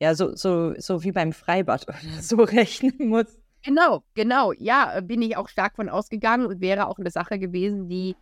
[0.00, 3.26] ja, so, so, so wie beim Freibad oder so rechnen muss.
[3.62, 4.52] Genau, genau.
[4.52, 8.16] Ja, bin ich auch stark von ausgegangen und wäre auch eine Sache gewesen, die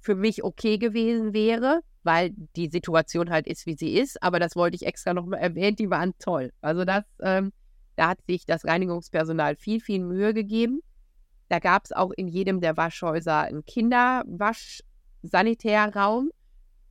[0.00, 4.22] für mich okay gewesen wäre, weil die Situation halt ist, wie sie ist.
[4.22, 5.76] Aber das wollte ich extra nochmal erwähnen.
[5.76, 6.52] Die waren toll.
[6.60, 7.52] Also das ähm,
[7.96, 10.82] da hat sich das Reinigungspersonal viel, viel Mühe gegeben.
[11.48, 16.30] Da gab es auch in jedem der Waschhäuser einen Kinderwaschsanitärraum.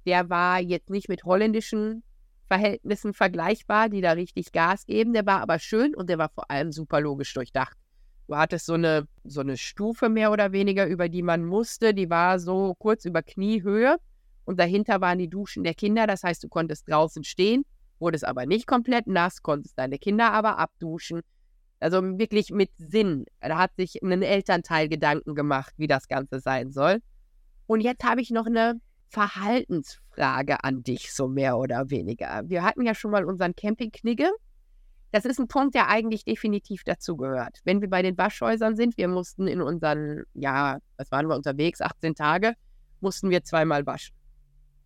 [0.06, 2.04] Der war jetzt nicht mit holländischen
[2.48, 5.14] Verhältnissen vergleichbar, die da richtig Gas geben.
[5.14, 7.78] Der war aber schön und der war vor allem super logisch durchdacht.
[8.28, 11.94] Du hattest so eine, so eine Stufe mehr oder weniger, über die man musste.
[11.94, 13.98] Die war so kurz über Kniehöhe
[14.46, 16.08] und dahinter waren die Duschen der Kinder.
[16.08, 17.64] Das heißt, du konntest draußen stehen
[18.06, 21.22] wurde es aber nicht komplett nass, konntest deine Kinder aber abduschen.
[21.80, 23.26] Also wirklich mit Sinn.
[23.42, 27.02] Da hat sich ein Elternteil Gedanken gemacht, wie das Ganze sein soll.
[27.66, 32.44] Und jetzt habe ich noch eine Verhaltensfrage an dich, so mehr oder weniger.
[32.46, 34.30] Wir hatten ja schon mal unseren Campingknigge.
[35.12, 37.60] Das ist ein Punkt, der eigentlich definitiv dazugehört.
[37.64, 41.82] Wenn wir bei den Waschhäusern sind, wir mussten in unseren, ja, was waren wir unterwegs,
[41.82, 42.54] 18 Tage,
[43.00, 44.16] mussten wir zweimal waschen.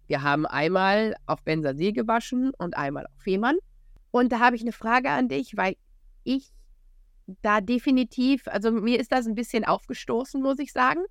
[0.09, 3.57] Wir haben einmal auf Benzersee gewaschen und einmal auf Fehmarn.
[4.09, 5.75] Und da habe ich eine Frage an dich, weil
[6.23, 6.49] ich
[7.43, 11.01] da definitiv, also mir ist das ein bisschen aufgestoßen, muss ich sagen.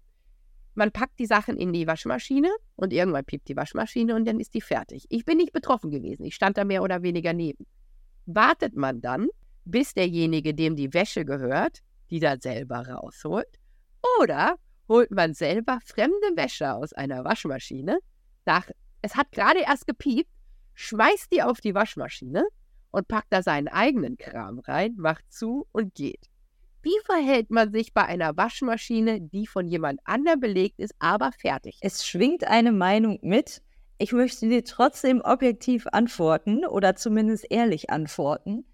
[0.74, 4.54] Man packt die Sachen in die Waschmaschine und irgendwann piept die Waschmaschine und dann ist
[4.54, 5.06] die fertig.
[5.10, 6.24] Ich bin nicht betroffen gewesen.
[6.24, 7.66] Ich stand da mehr oder weniger neben.
[8.26, 9.28] Wartet man dann,
[9.64, 11.78] bis derjenige, dem die Wäsche gehört,
[12.10, 13.60] die da selber rausholt?
[14.20, 14.56] Oder
[14.88, 18.00] holt man selber fremde Wäsche aus einer Waschmaschine,
[18.44, 18.68] nach,
[19.02, 20.30] es hat gerade erst gepiept,
[20.74, 22.44] schmeißt die auf die Waschmaschine
[22.90, 26.30] und packt da seinen eigenen Kram rein, macht zu und geht.
[26.82, 31.78] Wie verhält man sich bei einer Waschmaschine, die von jemand anderem belegt ist, aber fertig?
[31.80, 33.62] Es schwingt eine Meinung mit.
[33.98, 38.64] Ich möchte dir trotzdem objektiv antworten oder zumindest ehrlich antworten.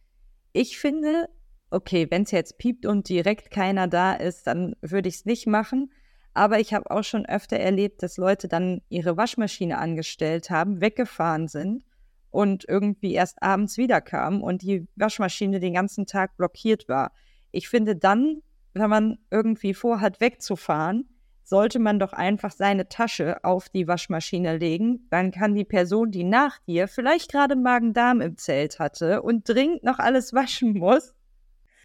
[0.52, 1.28] Ich finde,
[1.70, 5.46] okay, wenn es jetzt piept und direkt keiner da ist, dann würde ich es nicht
[5.46, 5.90] machen.
[6.34, 11.46] Aber ich habe auch schon öfter erlebt, dass Leute dann ihre Waschmaschine angestellt haben, weggefahren
[11.46, 11.84] sind
[12.30, 17.12] und irgendwie erst abends wiederkamen und die Waschmaschine den ganzen Tag blockiert war.
[17.52, 18.42] Ich finde dann,
[18.72, 21.08] wenn man irgendwie vorhat, wegzufahren,
[21.44, 25.06] sollte man doch einfach seine Tasche auf die Waschmaschine legen.
[25.10, 29.84] Dann kann die Person, die nach dir vielleicht gerade Magen-Darm im Zelt hatte und dringend
[29.84, 31.14] noch alles waschen muss,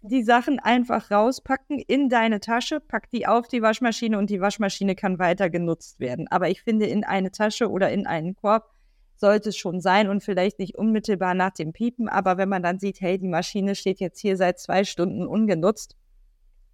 [0.02, 4.94] die Sachen einfach rauspacken in deine Tasche, pack die auf die Waschmaschine und die Waschmaschine
[4.94, 6.26] kann weiter genutzt werden.
[6.28, 8.70] Aber ich finde, in eine Tasche oder in einen Korb
[9.16, 12.08] sollte es schon sein und vielleicht nicht unmittelbar nach dem Piepen.
[12.08, 15.96] Aber wenn man dann sieht, hey, die Maschine steht jetzt hier seit zwei Stunden ungenutzt,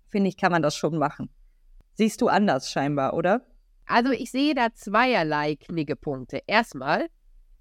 [0.06, 1.28] finde ich, kann man das schon machen.
[1.94, 3.42] Siehst du anders scheinbar, oder?
[3.86, 6.42] Also ich sehe da zweierlei Kniggepunkte.
[6.46, 7.06] Erstmal,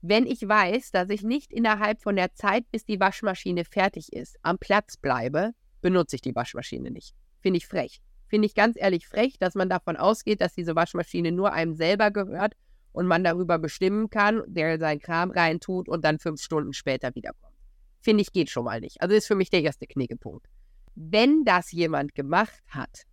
[0.08, 4.38] wenn ich weiß, dass ich nicht innerhalb von der Zeit, bis die Waschmaschine fertig ist,
[4.44, 7.16] am Platz bleibe, benutze ich die Waschmaschine nicht.
[7.42, 8.02] Finde ich frech.
[8.28, 12.12] Finde ich ganz ehrlich frech, dass man davon ausgeht, dass diese Waschmaschine nur einem selber
[12.12, 12.54] gehört
[12.92, 17.54] und man darüber bestimmen kann, der seinen Kram reintut und dann fünf Stunden später wiederkommt.
[18.02, 19.02] Finde ich, geht schon mal nicht.
[19.02, 20.48] Also ist für mich der erste Knickepunkt.
[20.96, 23.04] Wenn das jemand gemacht hat,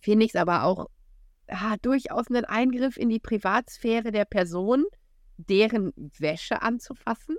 [0.00, 0.86] finde ich es aber auch
[1.48, 4.84] ah, durchaus einen Eingriff in die Privatsphäre der Person,
[5.36, 7.36] deren Wäsche anzufassen.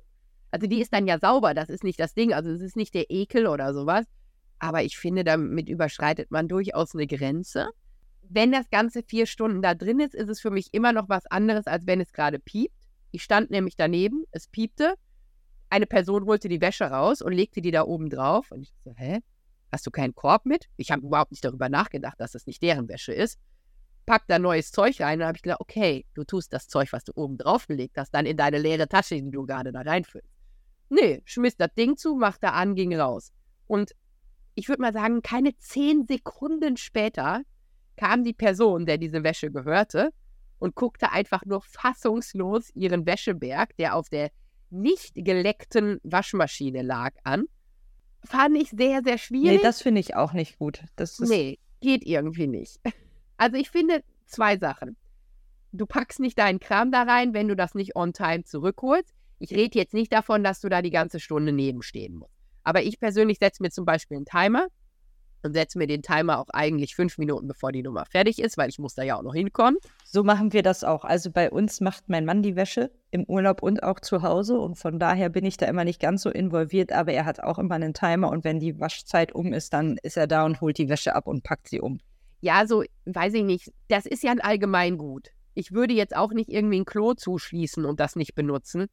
[0.52, 2.94] Also die ist dann ja sauber, das ist nicht das Ding, also es ist nicht
[2.94, 4.06] der Ekel oder sowas.
[4.60, 7.70] Aber ich finde, damit überschreitet man durchaus eine Grenze
[8.30, 11.26] wenn das Ganze vier Stunden da drin ist, ist es für mich immer noch was
[11.28, 12.74] anderes, als wenn es gerade piept.
[13.12, 14.96] Ich stand nämlich daneben, es piepte.
[15.70, 18.52] Eine Person holte die Wäsche raus und legte die da oben drauf.
[18.52, 19.20] Und ich so, hä?
[19.72, 20.70] Hast du keinen Korb mit?
[20.78, 23.38] Ich habe überhaupt nicht darüber nachgedacht, dass es nicht deren Wäsche ist.
[24.08, 27.04] Pack da neues Zeug rein und habe ich gedacht, okay, du tust das Zeug, was
[27.04, 30.34] du oben drauf gelegt hast, dann in deine leere Tasche, die du gerade da reinfüllst.
[30.90, 33.34] Nee, schmiss das Ding zu, machte an, ging raus.
[33.68, 33.92] Und
[34.56, 37.42] ich würde mal sagen, keine zehn Sekunden später
[37.98, 40.12] kam die Person, der diese Wäsche gehörte,
[40.60, 44.32] und guckte einfach nur fassungslos ihren Wäscheberg, der auf der
[44.70, 47.46] nicht geleckten Waschmaschine lag, an.
[48.24, 49.58] Fand ich sehr, sehr schwierig.
[49.58, 50.84] Nee, das finde ich auch nicht gut.
[50.96, 52.80] Das ist nee, geht irgendwie nicht.
[53.38, 54.98] Also ich finde zwei Sachen.
[55.72, 59.14] Du packst nicht deinen Kram da rein, wenn du das nicht on time zurückholst.
[59.40, 62.34] Ich rede jetzt nicht davon, dass du da die ganze Stunde nebenstehen musst.
[62.64, 64.68] Aber ich persönlich setze mir zum Beispiel einen Timer
[65.44, 68.70] und setze mir den Timer auch eigentlich fünf Minuten, bevor die Nummer fertig ist, weil
[68.70, 69.78] ich muss da ja auch noch hinkommen.
[70.04, 71.06] So machen wir das auch.
[71.06, 74.76] Also bei uns macht mein Mann die Wäsche im Urlaub und auch zu Hause und
[74.76, 77.76] von daher bin ich da immer nicht ganz so involviert, aber er hat auch immer
[77.76, 80.90] einen Timer und wenn die Waschzeit um ist, dann ist er da und holt die
[80.90, 82.00] Wäsche ab und packt sie um.
[82.42, 83.72] Ja, so weiß ich nicht.
[83.88, 85.30] Das ist ja ein Allgemeingut.
[85.54, 88.88] Ich würde jetzt auch nicht irgendwie ein Klo zuschließen und das nicht benutzen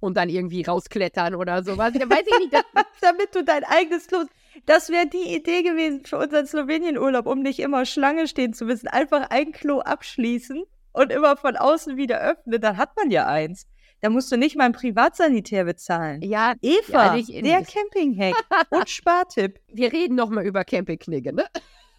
[0.00, 1.92] und dann irgendwie rausklettern oder sowas.
[1.94, 2.52] Ja, weiß ich nicht,
[3.00, 4.24] damit du dein eigenes Klo.
[4.66, 8.88] Das wäre die Idee gewesen für unseren Slowenien-Urlaub, um nicht immer Schlange stehen zu müssen.
[8.88, 12.60] Einfach ein Klo abschließen und immer von außen wieder öffnen.
[12.60, 13.66] Dann hat man ja eins.
[14.00, 16.22] Da musst du nicht mal ein Privatsanitär bezahlen.
[16.22, 18.34] Ja, Eva, ja, der Campinghack
[18.70, 19.58] und Spartipp.
[19.68, 21.44] Wir reden nochmal über Campingknigge, ne?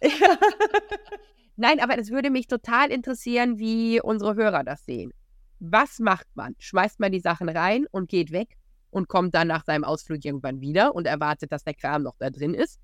[1.56, 5.12] Nein, aber es würde mich total interessieren, wie unsere Hörer das sehen.
[5.58, 6.54] Was macht man?
[6.58, 8.56] Schmeißt man die Sachen rein und geht weg?
[8.90, 12.30] und kommt dann nach seinem Ausflug irgendwann wieder und erwartet, dass der Kram noch da
[12.30, 12.78] drin ist.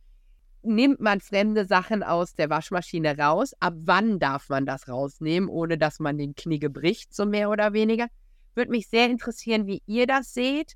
[0.62, 3.52] Nimmt man fremde Sachen aus der Waschmaschine raus?
[3.60, 7.72] Ab wann darf man das rausnehmen, ohne dass man den Knigge bricht, so mehr oder
[7.72, 8.06] weniger?
[8.54, 10.74] Würde mich sehr interessieren, wie ihr das seht.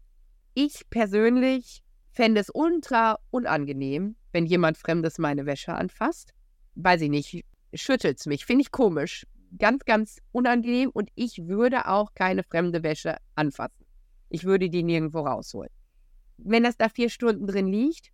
[0.54, 6.32] Ich persönlich fände es ultra unangenehm, wenn jemand Fremdes meine Wäsche anfasst.
[6.74, 7.44] Weiß ich nicht,
[7.74, 8.44] schüttelt es mich.
[8.44, 9.26] Finde ich komisch.
[9.58, 13.84] Ganz, ganz unangenehm und ich würde auch keine fremde Wäsche anfassen.
[14.28, 15.70] Ich würde die nirgendwo rausholen.
[16.38, 18.12] Wenn das da vier Stunden drin liegt,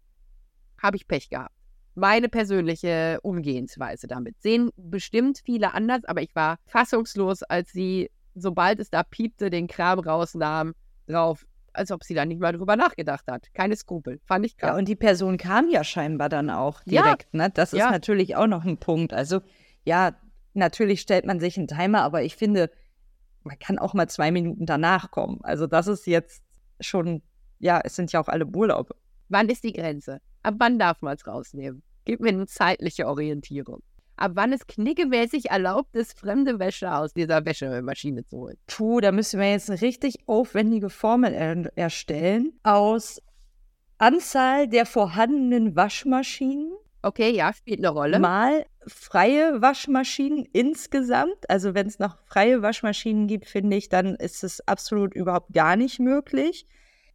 [0.82, 1.54] habe ich Pech gehabt.
[1.94, 4.40] Meine persönliche Umgehensweise damit.
[4.40, 9.66] Sehen bestimmt viele anders, aber ich war fassungslos, als sie, sobald es da piepte, den
[9.66, 10.74] Kram rausnahm,
[11.06, 13.52] drauf, als ob sie da nicht mal drüber nachgedacht hat.
[13.54, 14.20] Keine Skrupel.
[14.26, 14.70] Fand ich krass.
[14.70, 17.28] Ja, und die Person kam ja scheinbar dann auch direkt.
[17.32, 17.44] Ja.
[17.44, 17.50] Ne?
[17.50, 17.90] Das ist ja.
[17.90, 19.12] natürlich auch noch ein Punkt.
[19.12, 19.40] Also,
[19.84, 20.14] ja,
[20.54, 22.70] natürlich stellt man sich einen Timer, aber ich finde,
[23.44, 25.40] man kann auch mal zwei Minuten danach kommen.
[25.42, 26.42] Also das ist jetzt
[26.80, 27.22] schon,
[27.58, 28.94] ja, es sind ja auch alle Urlaube.
[29.28, 30.20] Wann ist die Grenze?
[30.42, 31.82] Ab wann darf man es rausnehmen?
[32.04, 33.82] Gib mir eine zeitliche Orientierung.
[34.16, 38.56] Ab wann es knickemäßig erlaubt ist, fremde Wäsche aus dieser Wäschemaschine zu holen?
[38.66, 43.22] Puh, da müssen wir jetzt eine richtig aufwendige Formel er erstellen aus
[43.98, 46.72] Anzahl der vorhandenen Waschmaschinen
[47.06, 48.18] Okay, ja, spielt eine Rolle.
[48.18, 51.48] Mal freie Waschmaschinen insgesamt.
[51.48, 55.76] Also wenn es noch freie Waschmaschinen gibt, finde ich, dann ist es absolut überhaupt gar
[55.76, 56.66] nicht möglich.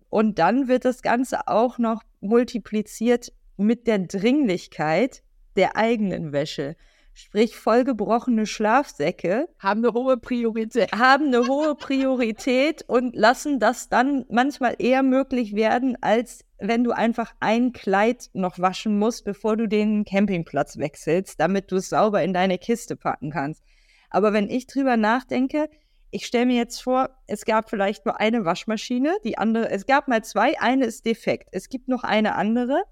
[0.08, 5.24] Und dann wird das Ganze auch noch multipliziert mit der Dringlichkeit
[5.58, 6.78] der eigenen Wäsche.
[7.14, 10.92] Sprich, vollgebrochene Schlafsäcke haben eine hohe Priorität.
[10.94, 16.92] Haben eine hohe Priorität und lassen das dann manchmal eher möglich werden, als wenn du
[16.92, 22.24] einfach ein Kleid noch waschen musst, bevor du den Campingplatz wechselst, damit du es sauber
[22.24, 23.64] in deine Kiste packen kannst.
[24.10, 25.70] Aber wenn ich drüber nachdenke,
[26.12, 30.08] ich stelle mir jetzt vor, es gab vielleicht nur eine Waschmaschine, die andere, es gab
[30.08, 31.48] mal zwei, eine ist defekt.
[31.52, 32.84] Es gibt noch eine andere.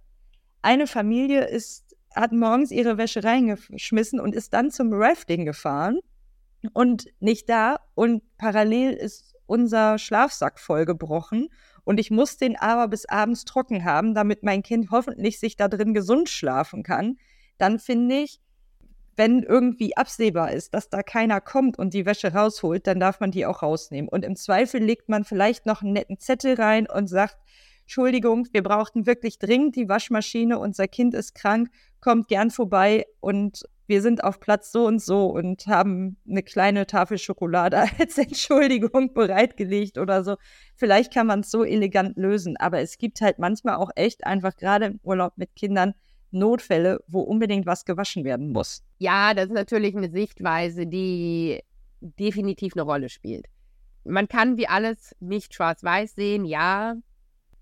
[0.61, 5.99] Eine Familie ist, hat morgens ihre Wäsche reingeschmissen und ist dann zum Rafting gefahren
[6.73, 11.49] und nicht da und parallel ist unser Schlafsack vollgebrochen
[11.83, 15.67] und ich muss den aber bis abends trocken haben, damit mein Kind hoffentlich sich da
[15.67, 17.17] drin gesund schlafen kann,
[17.57, 18.39] dann finde ich,
[19.15, 23.31] wenn irgendwie absehbar ist, dass da keiner kommt und die Wäsche rausholt, dann darf man
[23.31, 24.07] die auch rausnehmen.
[24.07, 27.37] Und im Zweifel legt man vielleicht noch einen netten Zettel rein und sagt,
[27.89, 31.71] Entschuldigung, wir brauchten wirklich dringend die Waschmaschine, unser Kind ist krank,
[32.01, 36.85] kommt gern vorbei und wir sind auf Platz so und so und haben eine kleine
[36.85, 40.35] Tafel Schokolade als Entschuldigung bereitgelegt oder so.
[40.75, 44.55] Vielleicht kann man es so elegant lösen, aber es gibt halt manchmal auch echt einfach
[44.55, 45.95] gerade im Urlaub mit Kindern
[46.29, 48.83] Notfälle, wo unbedingt was gewaschen werden muss.
[48.99, 51.63] Ja, das ist natürlich eine Sichtweise, die
[52.01, 53.47] definitiv eine Rolle spielt.
[54.03, 56.95] Man kann wie alles nicht schwarz-weiß sehen, ja.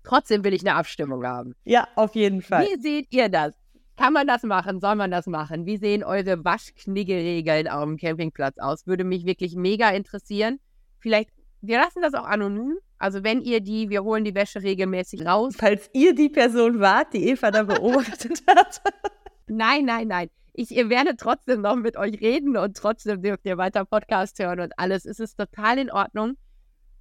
[0.08, 1.54] Trotzdem will ich eine Abstimmung haben.
[1.64, 2.64] Ja, auf jeden Fall.
[2.64, 3.52] Wie seht ihr das?
[3.98, 4.80] Kann man das machen?
[4.80, 5.66] Soll man das machen?
[5.66, 8.86] Wie sehen eure Waschkniggeregeln auf dem Campingplatz aus?
[8.86, 10.60] Würde mich wirklich mega interessieren.
[10.98, 11.28] Vielleicht,
[11.60, 12.78] wir lassen das auch anonym.
[12.96, 15.54] Also wenn ihr die, wir holen die Wäsche regelmäßig raus.
[15.58, 18.80] Falls ihr die Person wart, die Eva da beobachtet hat.
[19.46, 20.30] Nein, nein, nein.
[20.54, 24.60] Ich, ihr werdet trotzdem noch mit euch reden und trotzdem dürft ihr weiter Podcast hören
[24.60, 25.04] und alles.
[25.04, 26.36] Es ist total in Ordnung.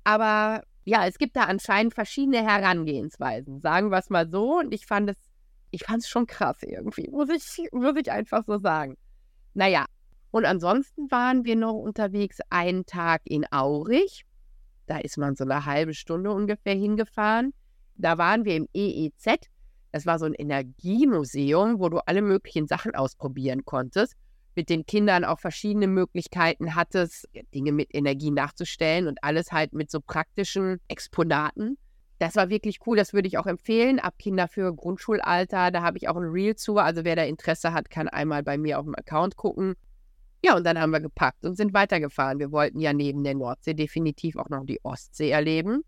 [0.03, 3.59] Aber ja, es gibt da anscheinend verschiedene Herangehensweisen.
[3.61, 4.59] Sagen wir es mal so.
[4.59, 5.17] Und ich fand es
[5.71, 8.97] ich fand es schon krass irgendwie, muss ich, muss ich einfach so sagen.
[9.53, 9.85] Naja,
[10.31, 14.23] und ansonsten waren wir noch unterwegs einen Tag in Aurich.
[14.85, 17.53] Da ist man so eine halbe Stunde ungefähr hingefahren.
[17.95, 19.49] Da waren wir im EEZ.
[19.91, 24.13] Das war so ein Energiemuseum, wo du alle möglichen Sachen ausprobieren konntest.
[24.57, 29.91] Mit den Kindern auch verschiedene Möglichkeiten hattest, Dinge mit Energie nachzustellen und alles halt mit
[29.91, 31.77] so praktischen Exponaten.
[32.17, 33.99] Das war wirklich cool, das würde ich auch empfehlen.
[33.99, 36.79] Ab Kinder für Grundschulalter, da habe ich auch ein Reel zu.
[36.79, 39.75] Also wer da Interesse hat, kann einmal bei mir auf dem Account gucken.
[40.43, 42.39] Ja, und dann haben wir gepackt und sind weitergefahren.
[42.39, 45.83] Wir wollten ja neben der Nordsee definitiv auch noch die Ostsee erleben.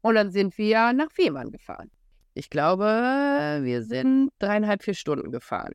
[0.00, 1.88] Und dann sind wir nach Fehmarn gefahren.
[2.34, 2.82] Ich glaube,
[3.62, 5.74] wir sind dreieinhalb, vier Stunden gefahren.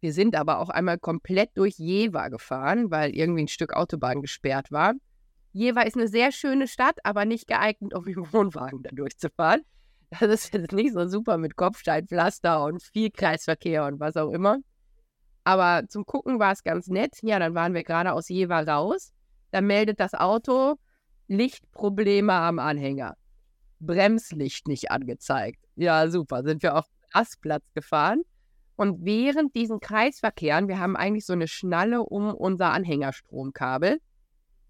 [0.00, 4.72] Wir sind aber auch einmal komplett durch Jever gefahren, weil irgendwie ein Stück Autobahn gesperrt
[4.72, 4.94] war.
[5.52, 9.62] Jever ist eine sehr schöne Stadt, aber nicht geeignet, um im Wohnwagen da durchzufahren.
[10.10, 14.58] Das ist jetzt nicht so super mit Kopfsteinpflaster und viel Kreisverkehr und was auch immer.
[15.44, 17.16] Aber zum Gucken war es ganz nett.
[17.22, 19.12] Ja, dann waren wir gerade aus Jever raus.
[19.52, 20.76] Da meldet das Auto
[21.28, 23.16] Lichtprobleme am Anhänger.
[23.78, 25.64] Bremslicht nicht angezeigt.
[25.76, 26.42] Ja, super.
[26.42, 28.22] Sind wir auf den Rastplatz gefahren.
[28.80, 34.00] Und während diesen Kreisverkehren, wir haben eigentlich so eine Schnalle um unser Anhängerstromkabel,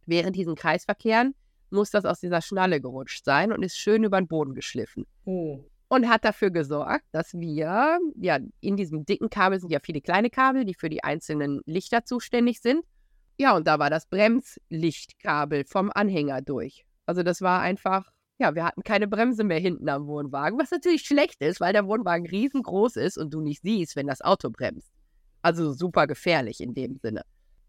[0.05, 1.37] während diesen Kreisverkehren
[1.71, 5.07] muss das aus dieser Schnalle gerutscht sein und ist schön über den Boden geschliffen.
[5.27, 5.61] Oh.
[5.91, 10.29] Und hat dafür gesorgt, dass wir, ja, in diesem dicken Kabel sind ja viele kleine
[10.29, 12.85] Kabel, die für die einzelnen Lichter zuständig sind.
[13.39, 16.85] Ja, und da war das Bremslichtkabel vom Anhänger durch.
[17.07, 18.11] Also das war einfach,
[18.41, 21.87] ja, wir hatten keine Bremse mehr hinten am Wohnwagen, was natürlich schlecht ist, weil der
[21.87, 24.91] Wohnwagen riesengroß ist und du nicht siehst, wenn das Auto bremst.
[25.43, 27.23] Also super gefährlich in dem Sinne.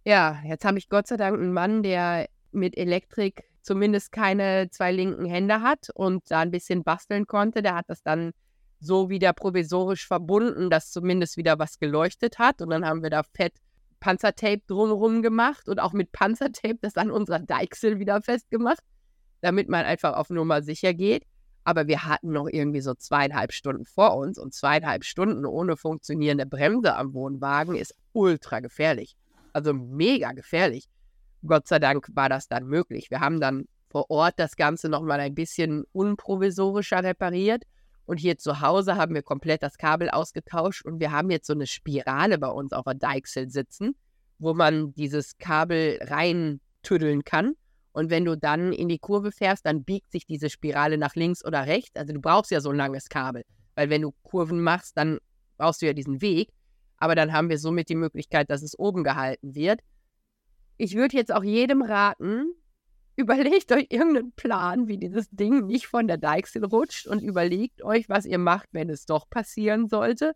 [0.06, 4.92] Ja, jetzt habe ich Gott sei Dank einen Mann, der mit Elektrik zumindest keine zwei
[4.92, 7.62] linken Hände hat und da ein bisschen basteln konnte.
[7.62, 8.32] Der hat das dann
[8.80, 12.62] so wieder provisorisch verbunden, dass zumindest wieder was geleuchtet hat.
[12.62, 13.54] Und dann haben wir da fett
[14.00, 18.82] Panzertape drumherum gemacht und auch mit Panzertape das an unserer Deichsel wieder festgemacht,
[19.42, 21.26] damit man einfach auf Nummer sicher geht.
[21.64, 26.46] Aber wir hatten noch irgendwie so zweieinhalb Stunden vor uns und zweieinhalb Stunden ohne funktionierende
[26.46, 29.16] Bremse am Wohnwagen ist ultra gefährlich.
[29.54, 30.88] Also mega gefährlich.
[31.46, 33.12] Gott sei Dank war das dann möglich.
[33.12, 37.64] Wir haben dann vor Ort das Ganze nochmal ein bisschen unprovisorischer repariert.
[38.06, 41.54] Und hier zu Hause haben wir komplett das Kabel ausgetauscht und wir haben jetzt so
[41.54, 43.96] eine Spirale bei uns auf der Deichsel sitzen,
[44.40, 47.54] wo man dieses Kabel reintüddeln kann.
[47.94, 51.44] Und wenn du dann in die Kurve fährst, dann biegt sich diese Spirale nach links
[51.44, 51.96] oder rechts.
[51.96, 53.44] Also du brauchst ja so ein langes Kabel,
[53.76, 55.20] weil wenn du Kurven machst, dann
[55.58, 56.50] brauchst du ja diesen Weg.
[56.98, 59.82] Aber dann haben wir somit die Möglichkeit, dass es oben gehalten wird.
[60.78, 62.54] Ich würde jetzt auch jedem raten,
[63.16, 68.08] überlegt euch irgendeinen Plan, wie dieses Ding nicht von der Deichsel rutscht und überlegt euch,
[68.08, 70.34] was ihr macht, wenn es doch passieren sollte.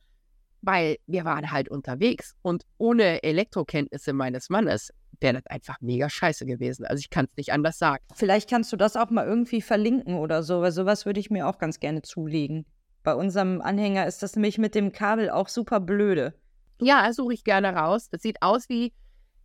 [0.66, 6.45] Weil wir waren halt unterwegs und ohne Elektrokenntnisse meines Mannes wäre das einfach mega scheiße
[6.45, 6.86] gewesen.
[6.86, 8.03] Also ich kann es nicht anders sagen.
[8.16, 11.47] Vielleicht kannst du das auch mal irgendwie verlinken oder so, weil sowas würde ich mir
[11.47, 12.66] auch ganz gerne zulegen.
[13.03, 16.34] Bei unserem Anhänger ist das nämlich mit dem Kabel auch super blöde.
[16.82, 18.09] Ja, suche ich gerne raus.
[18.09, 18.93] Das sieht aus wie,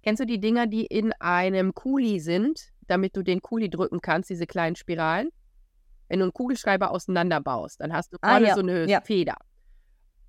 [0.03, 4.31] kennst du die Dinger, die in einem Kuli sind, damit du den Kuli drücken kannst,
[4.31, 5.29] diese kleinen Spiralen?
[6.09, 8.55] Wenn du einen Kugelschreiber auseinanderbaust, dann hast du ah, vorne ja.
[8.55, 9.01] so eine ja.
[9.03, 9.37] Feder.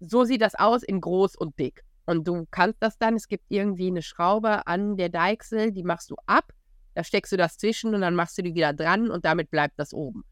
[0.02, 1.84] So sieht das aus in groß und dick.
[2.06, 6.10] Und du kannst das dann, es gibt irgendwie eine Schraube an der Deichsel, die machst
[6.12, 6.52] du ab,
[6.94, 9.80] Da steckst du das zwischen und dann machst du die wieder dran und damit bleibt
[9.80, 10.24] das oben.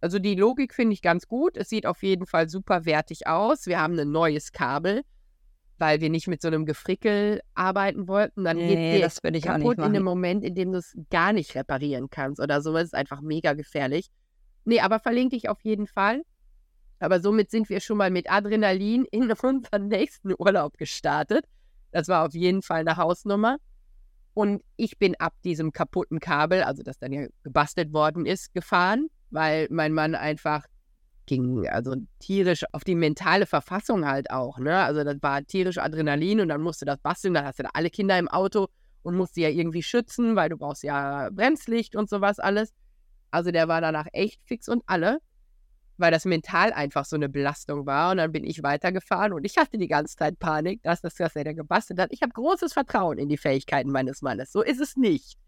[0.00, 1.56] Also die Logik finde ich ganz gut.
[1.56, 3.66] Es sieht auf jeden Fall super wertig aus.
[3.66, 5.02] Wir haben ein neues Kabel,
[5.78, 8.42] weil wir nicht mit so einem Gefrickel arbeiten wollten.
[8.42, 11.32] Dann nee, geht das würde ich kaputt in dem Moment, in dem du es gar
[11.32, 12.72] nicht reparieren kannst oder so.
[12.72, 14.10] Das ist einfach mega gefährlich.
[14.64, 16.22] Nee, aber verlinke ich auf jeden Fall.
[17.02, 21.44] Aber somit sind wir schon mal mit Adrenalin in unseren nächsten Urlaub gestartet.
[21.90, 23.58] Das war auf jeden Fall eine Hausnummer.
[24.34, 29.08] Und ich bin ab diesem kaputten Kabel, also das dann ja gebastelt worden ist, gefahren,
[29.30, 30.64] weil mein Mann einfach
[31.26, 34.58] ging, also tierisch auf die mentale Verfassung halt auch.
[34.58, 34.78] Ne?
[34.78, 37.34] Also das war tierisch Adrenalin und dann musste das basteln.
[37.34, 38.68] Dann hast du da alle Kinder im Auto
[39.02, 42.72] und musst sie ja irgendwie schützen, weil du brauchst ja Bremslicht und sowas alles.
[43.32, 45.18] Also der war danach echt fix und alle
[46.02, 48.10] weil das mental einfach so eine Belastung war.
[48.10, 51.36] Und dann bin ich weitergefahren und ich hatte die ganze Zeit Panik, dass das, was
[51.36, 52.12] er da gebastelt hat.
[52.12, 54.50] Ich habe großes Vertrauen in die Fähigkeiten meines Mannes.
[54.50, 55.38] So ist es nicht.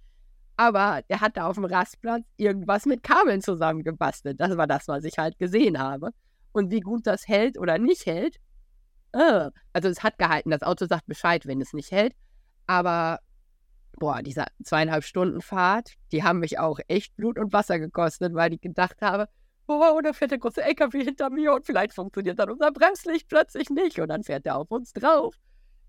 [0.56, 4.38] Aber der hat da auf dem Rastplatz irgendwas mit Kabeln zusammengebastelt.
[4.38, 6.10] Das war das, was ich halt gesehen habe.
[6.52, 8.36] Und wie gut das hält oder nicht hält.
[9.10, 10.50] Äh, also es hat gehalten.
[10.50, 12.14] Das Auto sagt Bescheid, wenn es nicht hält.
[12.68, 13.18] Aber
[13.98, 18.52] boah, diese zweieinhalb Stunden Fahrt, die haben mich auch echt Blut und Wasser gekostet, weil
[18.52, 19.28] ich gedacht habe,
[19.66, 23.70] oh, da fährt der große LKW hinter mir und vielleicht funktioniert dann unser Bremslicht plötzlich
[23.70, 25.34] nicht und dann fährt er auf uns drauf.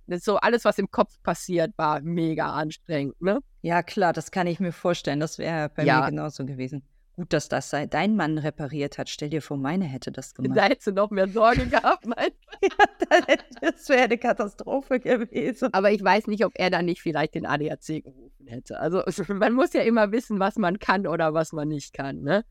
[0.08, 3.40] Das so alles, was im Kopf passiert, war mega anstrengend, ne?
[3.62, 5.20] Ja, klar, das kann ich mir vorstellen.
[5.20, 6.00] Das wäre bei ja.
[6.00, 6.84] mir genauso gewesen.
[7.16, 9.10] Gut, dass das dein Mann repariert hat.
[9.10, 10.58] Stell dir vor, meine hätte das gemacht.
[10.58, 15.74] Da hättest du noch mehr Sorge gehabt, mein ja, Das wäre eine Katastrophe gewesen.
[15.74, 18.80] Aber ich weiß nicht, ob er dann nicht vielleicht den ADAC gerufen hätte.
[18.80, 19.02] Also
[19.34, 22.44] man muss ja immer wissen, was man kann oder was man nicht kann, ne?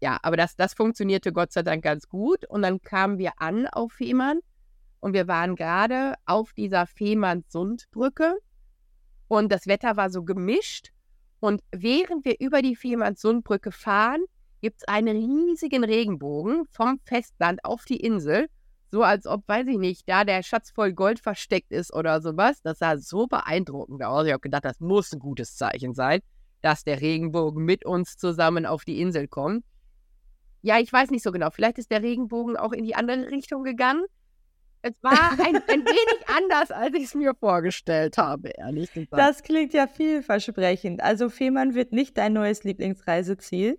[0.00, 2.44] Ja, aber das, das funktionierte Gott sei Dank ganz gut.
[2.46, 4.40] Und dann kamen wir an auf Fehmarn
[5.00, 8.36] und wir waren gerade auf dieser Fehmarnsundbrücke
[9.30, 10.90] und das Wetter war so gemischt.
[11.38, 14.24] Und während wir über die Fehmarnsundbrücke fahren,
[14.60, 18.48] gibt es einen riesigen Regenbogen vom Festland auf die Insel.
[18.90, 22.60] So als ob, weiß ich nicht, da der Schatz voll Gold versteckt ist oder sowas.
[22.62, 24.26] Das sah so beeindruckend aus.
[24.26, 26.20] Ich habe gedacht, das muss ein gutes Zeichen sein,
[26.60, 29.64] dass der Regenbogen mit uns zusammen auf die Insel kommt.
[30.62, 31.50] Ja, ich weiß nicht so genau.
[31.50, 34.04] Vielleicht ist der Regenbogen auch in die andere Richtung gegangen.
[34.82, 39.20] Es war ein, ein wenig anders, als ich es mir vorgestellt habe, ehrlich gesagt.
[39.20, 41.02] Das klingt ja vielversprechend.
[41.02, 43.78] Also Fehmarn wird nicht dein neues Lieblingsreiseziel?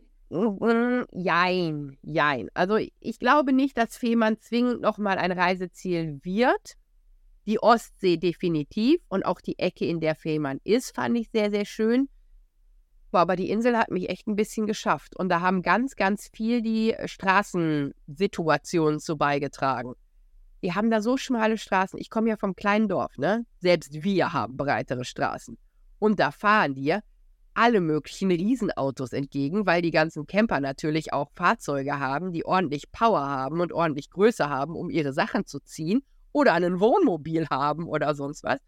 [1.11, 2.49] Jein, jein.
[2.53, 6.75] Also ich glaube nicht, dass Fehmarn zwingend nochmal ein Reiseziel wird.
[7.47, 11.65] Die Ostsee definitiv und auch die Ecke, in der Fehmarn ist, fand ich sehr, sehr
[11.65, 12.07] schön.
[13.11, 15.17] Boah, aber die Insel hat mich echt ein bisschen geschafft.
[15.17, 19.95] Und da haben ganz, ganz viel die äh, Straßensituationen zu beigetragen.
[20.63, 21.99] Die haben da so schmale Straßen.
[21.99, 23.45] Ich komme ja vom kleinen Dorf, ne?
[23.59, 25.57] Selbst wir haben breitere Straßen.
[25.99, 27.01] Und da fahren dir
[27.53, 33.27] alle möglichen Riesenautos entgegen, weil die ganzen Camper natürlich auch Fahrzeuge haben, die ordentlich Power
[33.27, 36.01] haben und ordentlich Größe haben, um ihre Sachen zu ziehen
[36.31, 38.59] oder ein Wohnmobil haben oder sonst was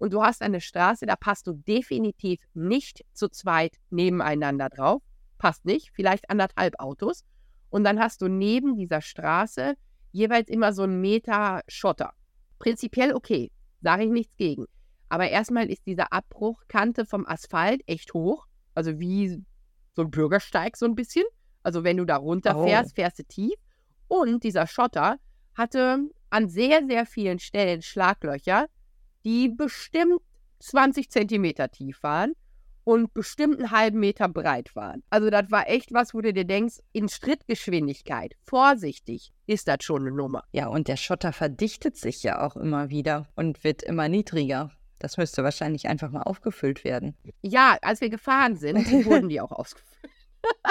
[0.00, 5.02] und du hast eine Straße, da passt du definitiv nicht zu zweit nebeneinander drauf.
[5.36, 7.22] Passt nicht, vielleicht anderthalb Autos.
[7.68, 9.74] Und dann hast du neben dieser Straße
[10.10, 12.14] jeweils immer so einen Meter Schotter.
[12.58, 14.64] Prinzipiell okay, sage ich nichts gegen.
[15.10, 19.44] Aber erstmal ist diese Abbruchkante vom Asphalt echt hoch, also wie
[19.92, 21.24] so ein Bürgersteig so ein bisschen.
[21.62, 22.94] Also wenn du da runterfährst, oh.
[22.94, 23.54] fährst du tief.
[24.08, 25.18] Und dieser Schotter
[25.54, 28.66] hatte an sehr, sehr vielen Stellen Schlaglöcher,
[29.24, 30.20] die bestimmt
[30.60, 32.34] 20 Zentimeter tief waren
[32.84, 35.02] und bestimmt einen halben Meter breit waren.
[35.10, 40.02] Also das war echt was, wo du dir denkst, in Schrittgeschwindigkeit, vorsichtig, ist das schon
[40.02, 40.44] eine Nummer.
[40.52, 44.70] Ja, und der Schotter verdichtet sich ja auch immer wieder und wird immer niedriger.
[44.98, 47.16] Das müsste wahrscheinlich einfach mal aufgefüllt werden.
[47.42, 50.12] Ja, als wir gefahren sind, wurden die auch ausgefüllt.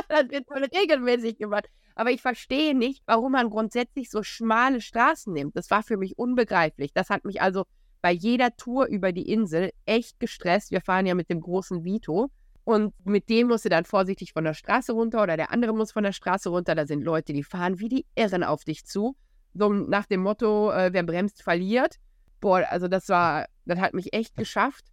[0.07, 1.69] das wird voll regelmäßig gemacht.
[1.95, 5.57] Aber ich verstehe nicht, warum man grundsätzlich so schmale Straßen nimmt.
[5.57, 6.93] Das war für mich unbegreiflich.
[6.93, 7.65] Das hat mich also
[8.01, 10.71] bei jeder Tour über die Insel echt gestresst.
[10.71, 12.29] Wir fahren ja mit dem großen Vito.
[12.63, 15.91] Und mit dem musst du dann vorsichtig von der Straße runter oder der andere muss
[15.91, 16.75] von der Straße runter.
[16.75, 19.15] Da sind Leute, die fahren wie die Irren auf dich zu.
[19.55, 21.95] So nach dem Motto, äh, wer bremst, verliert.
[22.39, 24.85] Boah, also das war, das hat mich echt geschafft.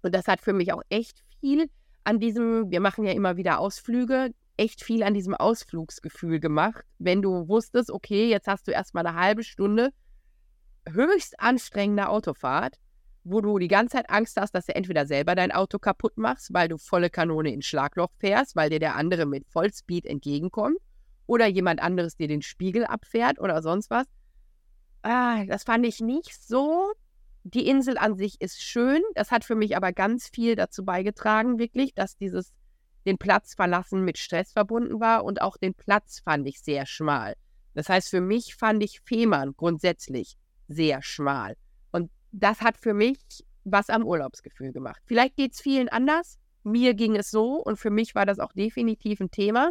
[0.00, 1.68] Und das hat für mich auch echt viel
[2.04, 6.84] an diesem, wir machen ja immer wieder Ausflüge, echt viel an diesem Ausflugsgefühl gemacht.
[6.98, 9.90] Wenn du wusstest, okay, jetzt hast du erstmal eine halbe Stunde
[10.88, 12.76] höchst anstrengende Autofahrt,
[13.24, 16.52] wo du die ganze Zeit Angst hast, dass du entweder selber dein Auto kaputt machst,
[16.52, 20.78] weil du volle Kanone ins Schlagloch fährst, weil dir der andere mit Vollspeed entgegenkommt,
[21.26, 24.06] oder jemand anderes dir den Spiegel abfährt oder sonst was.
[25.02, 26.92] Ah, das fand ich nicht so
[27.44, 29.02] die Insel an sich ist schön.
[29.14, 32.52] Das hat für mich aber ganz viel dazu beigetragen, wirklich, dass dieses
[33.04, 37.34] den Platz verlassen mit Stress verbunden war und auch den Platz fand ich sehr schmal.
[37.74, 40.36] Das heißt, für mich fand ich Fehmarn grundsätzlich
[40.72, 41.56] sehr schmal.
[41.90, 43.18] Und das hat für mich
[43.64, 45.00] was am Urlaubsgefühl gemacht.
[45.06, 46.38] Vielleicht geht es vielen anders.
[46.64, 49.70] Mir ging es so und für mich war das auch definitiv ein Thema.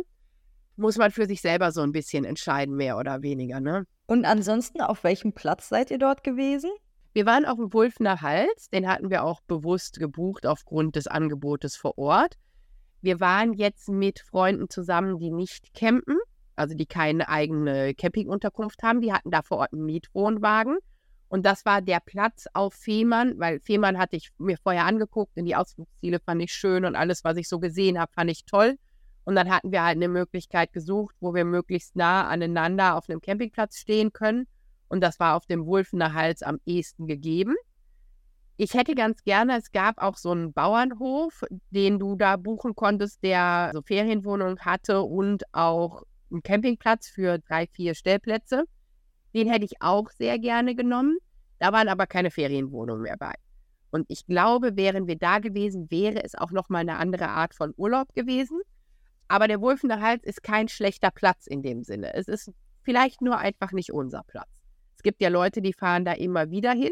[0.75, 3.59] Muss man für sich selber so ein bisschen entscheiden, mehr oder weniger.
[3.59, 3.85] Ne?
[4.07, 6.71] Und ansonsten, auf welchem Platz seid ihr dort gewesen?
[7.13, 8.69] Wir waren auf dem Wulfner Hals.
[8.69, 12.35] Den hatten wir auch bewusst gebucht aufgrund des Angebotes vor Ort.
[13.01, 16.17] Wir waren jetzt mit Freunden zusammen, die nicht campen,
[16.55, 19.01] also die keine eigene Campingunterkunft haben.
[19.01, 20.77] Die hatten da vor Ort einen Mietwohnwagen.
[21.31, 25.45] Und das war der Platz auf Fehmarn, weil Fehmarn hatte ich mir vorher angeguckt und
[25.45, 28.75] die Ausflugsziele fand ich schön und alles, was ich so gesehen habe, fand ich toll.
[29.23, 33.21] Und dann hatten wir halt eine Möglichkeit gesucht, wo wir möglichst nah aneinander auf einem
[33.21, 34.45] Campingplatz stehen können.
[34.89, 37.55] Und das war auf dem Wulfener Hals am ehesten gegeben.
[38.57, 43.23] Ich hätte ganz gerne, es gab auch so einen Bauernhof, den du da buchen konntest,
[43.23, 48.65] der so Ferienwohnungen hatte und auch einen Campingplatz für drei, vier Stellplätze.
[49.33, 51.17] Den hätte ich auch sehr gerne genommen.
[51.59, 53.33] Da waren aber keine Ferienwohnungen mehr bei.
[53.91, 57.73] Und ich glaube, wären wir da gewesen, wäre es auch nochmal eine andere Art von
[57.75, 58.59] Urlaub gewesen.
[59.27, 62.13] Aber der Wolfener Hals ist kein schlechter Platz in dem Sinne.
[62.13, 62.51] Es ist
[62.83, 64.49] vielleicht nur einfach nicht unser Platz.
[64.95, 66.91] Es gibt ja Leute, die fahren da immer wieder hin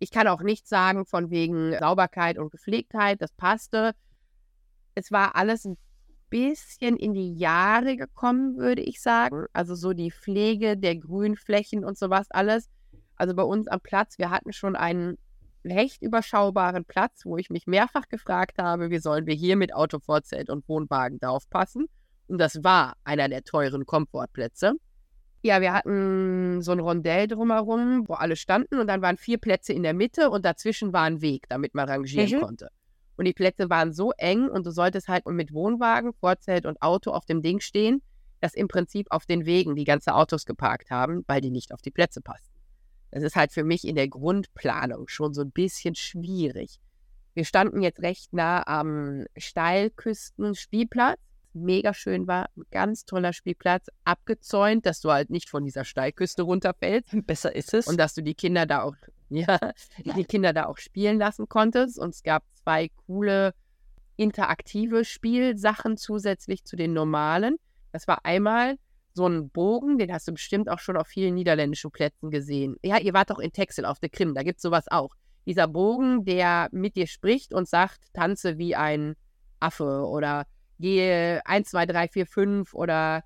[0.00, 3.92] ich kann auch nicht sagen von wegen Sauberkeit und Gepflegtheit, das passte.
[4.94, 5.76] Es war alles ein
[6.30, 9.46] bisschen in die Jahre gekommen, würde ich sagen.
[9.52, 12.70] Also so die Pflege der Grünflächen und sowas alles.
[13.16, 15.18] Also bei uns am Platz, wir hatten schon einen
[15.64, 20.48] recht überschaubaren Platz, wo ich mich mehrfach gefragt habe, wie sollen wir hier mit Autovorzelt
[20.48, 21.86] und Wohnwagen draufpassen.
[22.28, 24.74] Und das war einer der teuren Komfortplätze.
[25.42, 29.72] Ja, wir hatten so ein Rondell drumherum, wo alle standen und dann waren vier Plätze
[29.72, 32.42] in der Mitte und dazwischen war ein Weg, damit man rangieren mhm.
[32.42, 32.68] konnte.
[33.20, 37.10] Und die Plätze waren so eng und du solltest halt mit Wohnwagen, Vorzelt und Auto
[37.10, 38.00] auf dem Ding stehen,
[38.40, 41.82] dass im Prinzip auf den Wegen die ganzen Autos geparkt haben, weil die nicht auf
[41.82, 42.58] die Plätze passten.
[43.10, 46.80] Das ist halt für mich in der Grundplanung schon so ein bisschen schwierig.
[47.34, 51.18] Wir standen jetzt recht nah am Steilküsten-Spielplatz
[51.52, 52.48] mega schön war.
[52.56, 57.10] Ein ganz toller Spielplatz, abgezäunt, dass du halt nicht von dieser Steilküste runterfällst.
[57.26, 57.86] Besser ist es.
[57.86, 58.94] Und dass du die Kinder da auch,
[59.30, 59.58] ja,
[60.16, 61.98] die Kinder da auch spielen lassen konntest.
[61.98, 63.54] Und es gab zwei coole
[64.16, 67.56] interaktive Spielsachen zusätzlich zu den normalen.
[67.92, 68.76] Das war einmal
[69.14, 72.76] so ein Bogen, den hast du bestimmt auch schon auf vielen niederländischen Plätzen gesehen.
[72.82, 75.14] Ja, ihr wart doch in Texel auf der Krim, da gibt es sowas auch.
[75.46, 79.16] Dieser Bogen, der mit dir spricht und sagt, tanze wie ein
[79.58, 80.46] Affe oder
[80.78, 83.24] gehe 1, 2, 3, 4, 5 oder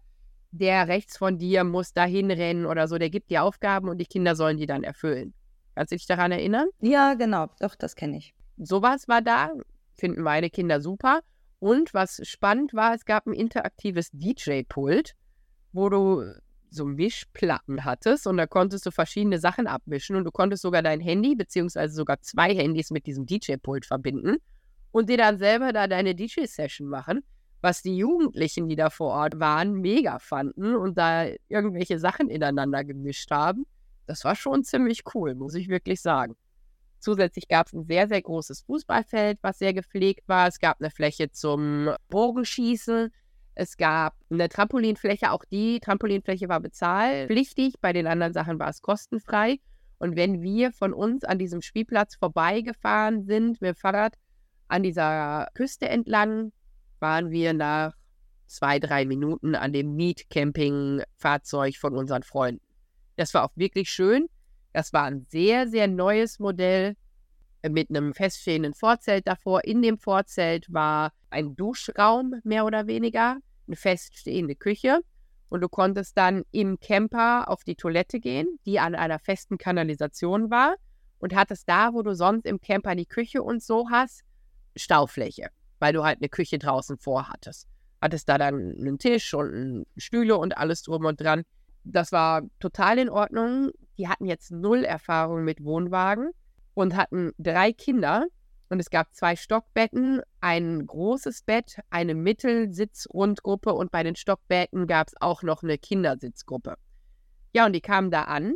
[0.53, 2.97] der rechts von dir muss dahin rennen oder so.
[2.97, 5.35] Der gibt die Aufgaben und die Kinder sollen die dann erfüllen.
[5.75, 6.69] Kannst du dich daran erinnern?
[6.81, 7.49] Ja, genau.
[7.61, 8.35] Doch, das kenne ich.
[8.57, 9.51] Sowas war da.
[9.95, 11.21] Finden meine Kinder super.
[11.59, 15.15] Und was spannend war, es gab ein interaktives DJ-Pult,
[15.73, 16.25] wo du
[16.71, 21.01] so Mischplatten hattest und da konntest du verschiedene Sachen abmischen und du konntest sogar dein
[21.01, 24.39] Handy beziehungsweise sogar zwei Handys mit diesem DJ-Pult verbinden
[24.91, 27.23] und dir dann selber da deine DJ-Session machen
[27.65, 32.85] was die Jugendlichen, die da vor Ort waren, mega fanden und da irgendwelche Sachen ineinander
[32.85, 33.65] gemischt haben.
[34.07, 36.37] Das war schon ziemlich cool, muss ich wirklich sagen.
[36.99, 40.49] Zusätzlich gab es ein sehr, sehr großes Fußballfeld, was sehr gepflegt war.
[40.49, 43.13] Es gab eine Fläche zum Bogenschießen.
[43.55, 47.75] Es gab eine Trampolinfläche, auch die Trampolinfläche war bezahlpflichtig.
[47.81, 49.59] Bei den anderen Sachen war es kostenfrei.
[49.99, 54.15] Und wenn wir von uns an diesem Spielplatz vorbeigefahren sind mit dem Fahrrad
[54.69, 56.53] an dieser Küste entlang,
[57.01, 57.95] waren wir nach
[58.47, 62.64] zwei, drei Minuten an dem Mietcamping-Fahrzeug von unseren Freunden.
[63.17, 64.29] Das war auch wirklich schön.
[64.73, 66.97] Das war ein sehr, sehr neues Modell
[67.69, 69.65] mit einem feststehenden Vorzelt davor.
[69.65, 75.01] In dem Vorzelt war ein Duschraum, mehr oder weniger, eine feststehende Küche.
[75.49, 80.51] Und du konntest dann im Camper auf die Toilette gehen, die an einer festen Kanalisation
[80.51, 80.77] war.
[81.19, 84.23] Und hattest da, wo du sonst im Camper die Küche und so hast,
[84.77, 85.51] Staufläche
[85.85, 87.69] weil du halt eine Küche draußen vorhattest.
[88.01, 91.43] Hattest da dann einen Tisch und Stühle und alles drum und dran.
[91.85, 93.71] Das war total in Ordnung.
[93.99, 96.31] Die hatten jetzt null Erfahrung mit Wohnwagen
[96.73, 98.27] und hatten drei Kinder.
[98.71, 105.09] Und es gab zwei Stockbetten, ein großes Bett, eine Mittelsitzrundgruppe und bei den Stockbetten gab
[105.09, 106.77] es auch noch eine Kindersitzgruppe.
[107.53, 108.55] Ja, und die kamen da an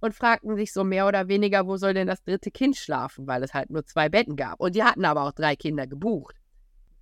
[0.00, 3.42] und fragten sich so mehr oder weniger, wo soll denn das dritte Kind schlafen, weil
[3.42, 4.60] es halt nur zwei Betten gab.
[4.60, 6.39] Und die hatten aber auch drei Kinder gebucht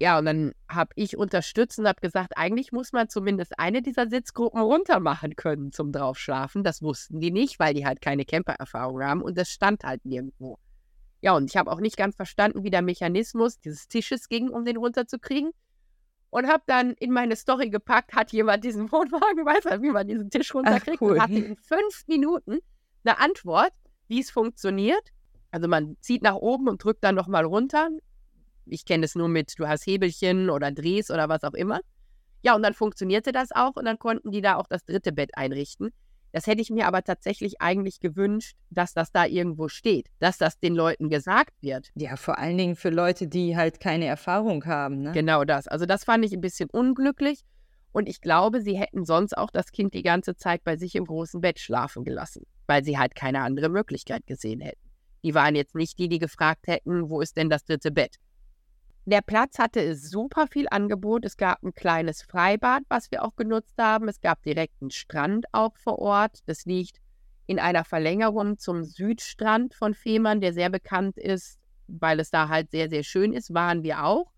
[0.00, 4.08] Ja, und dann habe ich unterstützt und habe gesagt, eigentlich muss man zumindest eine dieser
[4.08, 6.62] Sitzgruppen runter machen können zum Draufschlafen.
[6.62, 10.58] Das wussten die nicht, weil die halt keine Camper-Erfahrung haben und das stand halt nirgendwo.
[11.20, 14.64] Ja, und ich habe auch nicht ganz verstanden, wie der Mechanismus dieses Tisches ging, um
[14.64, 15.50] den runterzukriegen.
[16.30, 20.06] Und habe dann in meine Story gepackt, hat jemand diesen Wohnwagen, weiß halt, wie man
[20.06, 21.12] diesen Tisch runterkriegt, Ach, cool.
[21.14, 22.58] und hatte in fünf Minuten
[23.02, 23.72] eine Antwort,
[24.06, 25.10] wie es funktioniert.
[25.50, 27.88] Also man zieht nach oben und drückt dann nochmal runter.
[28.70, 31.80] Ich kenne es nur mit, du hast Hebelchen oder Drehs oder was auch immer.
[32.42, 35.30] Ja, und dann funktionierte das auch und dann konnten die da auch das dritte Bett
[35.34, 35.90] einrichten.
[36.32, 40.60] Das hätte ich mir aber tatsächlich eigentlich gewünscht, dass das da irgendwo steht, dass das
[40.60, 41.88] den Leuten gesagt wird.
[41.94, 45.02] Ja, vor allen Dingen für Leute, die halt keine Erfahrung haben.
[45.02, 45.12] Ne?
[45.12, 45.66] Genau das.
[45.66, 47.44] Also das fand ich ein bisschen unglücklich
[47.92, 51.06] und ich glaube, sie hätten sonst auch das Kind die ganze Zeit bei sich im
[51.06, 54.80] großen Bett schlafen gelassen, weil sie halt keine andere Möglichkeit gesehen hätten.
[55.24, 58.16] Die waren jetzt nicht die, die gefragt hätten, wo ist denn das dritte Bett?
[59.10, 61.24] Der Platz hatte super viel Angebot.
[61.24, 64.06] Es gab ein kleines Freibad, was wir auch genutzt haben.
[64.06, 66.40] Es gab direkt einen Strand auch vor Ort.
[66.44, 66.98] Das liegt
[67.46, 72.70] in einer Verlängerung zum Südstrand von Fehmarn, der sehr bekannt ist, weil es da halt
[72.70, 74.30] sehr, sehr schön ist, waren wir auch.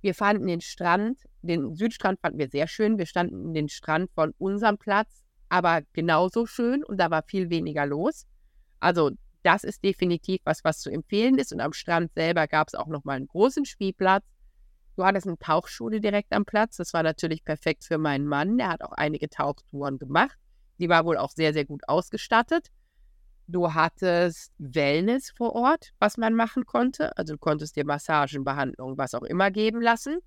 [0.00, 2.96] Wir fanden den Strand, den Südstrand fanden wir sehr schön.
[2.96, 7.84] Wir standen den Strand von unserem Platz, aber genauso schön und da war viel weniger
[7.84, 8.24] los.
[8.80, 9.10] Also
[9.46, 11.52] das ist definitiv was, was zu empfehlen ist.
[11.52, 14.24] Und am Strand selber gab es auch nochmal einen großen Spielplatz.
[14.96, 16.76] Du hattest eine Tauchschule direkt am Platz.
[16.76, 18.58] Das war natürlich perfekt für meinen Mann.
[18.58, 20.36] Der hat auch einige Tauchtouren gemacht.
[20.78, 22.68] Die war wohl auch sehr, sehr gut ausgestattet.
[23.46, 27.16] Du hattest Wellness vor Ort, was man machen konnte.
[27.16, 30.18] Also du konntest dir Massagen, Behandlungen, was auch immer geben lassen.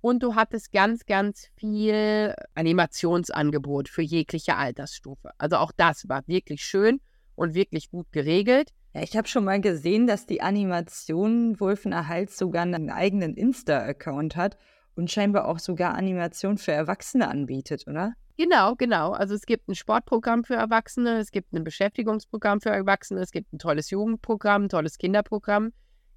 [0.00, 5.30] Und du hattest ganz, ganz viel Animationsangebot für jegliche Altersstufe.
[5.38, 7.00] Also auch das war wirklich schön
[7.42, 8.72] und wirklich gut geregelt.
[8.94, 14.56] Ja, ich habe schon mal gesehen, dass die Animation Wolfenerhalt sogar einen eigenen Insta-Account hat
[14.94, 18.12] und scheinbar auch sogar Animation für Erwachsene anbietet, oder?
[18.36, 19.12] Genau, genau.
[19.12, 23.52] Also es gibt ein Sportprogramm für Erwachsene, es gibt ein Beschäftigungsprogramm für Erwachsene, es gibt
[23.52, 25.72] ein tolles Jugendprogramm, ein tolles Kinderprogramm.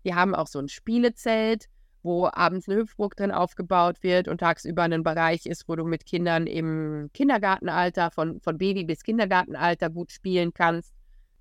[0.06, 1.66] Die haben auch so ein Spielezelt,
[2.04, 6.06] wo abends eine Hüpfburg drin aufgebaut wird und tagsüber ein Bereich ist, wo du mit
[6.06, 10.95] Kindern im Kindergartenalter, von, von Baby bis Kindergartenalter gut spielen kannst.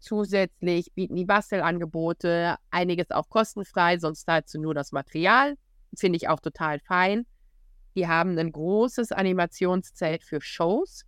[0.05, 5.55] Zusätzlich bieten die Bastelangebote einiges auch kostenfrei, sonst zahlst du nur das Material.
[5.97, 7.25] Finde ich auch total fein.
[7.97, 11.05] Die haben ein großes Animationszelt für Shows.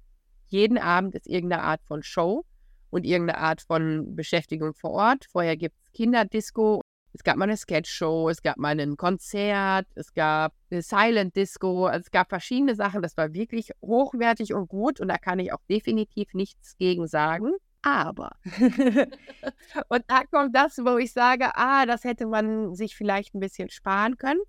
[0.47, 2.47] Jeden Abend ist irgendeine Art von Show
[2.89, 5.27] und irgendeine Art von Beschäftigung vor Ort.
[5.31, 6.81] Vorher gibt es Kinderdisco.
[7.13, 11.85] Es gab mal eine Sketchshow, es gab mal ein Konzert, es gab eine Silent Disco,
[11.85, 13.03] also es gab verschiedene Sachen.
[13.03, 17.53] Das war wirklich hochwertig und gut und da kann ich auch definitiv nichts gegen sagen
[17.87, 18.33] aber.
[19.89, 23.71] und da kommt das, wo ich sage, ah, das hätte man sich vielleicht ein bisschen
[23.71, 24.41] sparen können.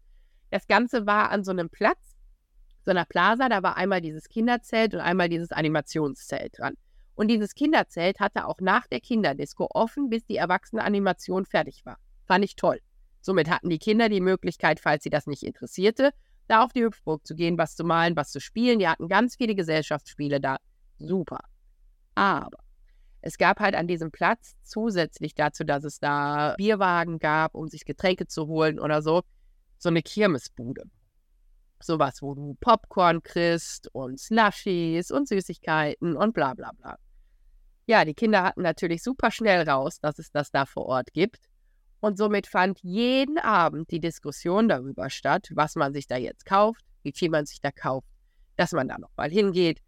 [0.49, 2.17] Das Ganze war an so einem Platz,
[2.83, 6.73] so einer Plaza, da war einmal dieses Kinderzelt und einmal dieses Animationszelt dran.
[7.13, 11.97] Und dieses Kinderzelt hatte auch nach der Kinderdisco offen, bis die Erwachsenenanimation fertig war.
[12.25, 12.79] Fand ich toll.
[13.21, 16.11] Somit hatten die Kinder die Möglichkeit, falls sie das nicht interessierte,
[16.47, 18.79] da auf die Hüpfburg zu gehen, was zu malen, was zu spielen.
[18.79, 20.57] Die hatten ganz viele Gesellschaftsspiele da.
[20.97, 21.41] Super.
[22.15, 22.57] Aber
[23.27, 27.83] es gab halt an diesem Platz zusätzlich dazu, dass es da Bierwagen gab, um sich
[27.83, 29.21] Getränke zu holen oder so,
[29.77, 30.83] so eine Kirmesbude.
[31.81, 36.95] Sowas, wo du Popcorn kriegst und Slushies und Süßigkeiten und bla bla bla.
[37.85, 41.49] Ja, die Kinder hatten natürlich super schnell raus, dass es das da vor Ort gibt.
[41.99, 46.85] Und somit fand jeden Abend die Diskussion darüber statt, was man sich da jetzt kauft,
[47.03, 48.07] wie viel man sich da kauft,
[48.55, 49.81] dass man da nochmal hingeht,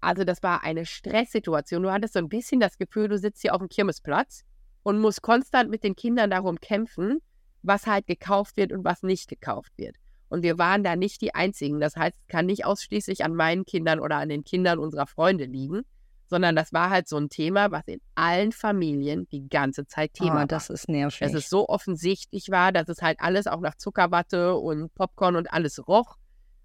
[0.00, 1.82] also das war eine Stresssituation.
[1.82, 4.44] Du hattest so ein bisschen das Gefühl, du sitzt hier auf dem Kirmesplatz
[4.82, 7.20] und musst konstant mit den Kindern darum kämpfen,
[7.62, 9.96] was halt gekauft wird und was nicht gekauft wird.
[10.28, 11.80] Und wir waren da nicht die Einzigen.
[11.80, 15.44] Das heißt, es kann nicht ausschließlich an meinen Kindern oder an den Kindern unserer Freunde
[15.44, 15.82] liegen,
[16.28, 20.30] sondern das war halt so ein Thema, was in allen Familien die ganze Zeit Thema
[20.30, 20.46] oh, war.
[20.46, 21.20] Das ist nervig.
[21.20, 25.52] Dass es so offensichtlich war, dass es halt alles auch nach Zuckerwatte und Popcorn und
[25.52, 26.16] alles roch.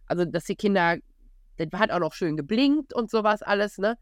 [0.08, 0.98] Also, dass die Kinder
[1.66, 3.98] das hat auch noch schön geblinkt und sowas alles, ne?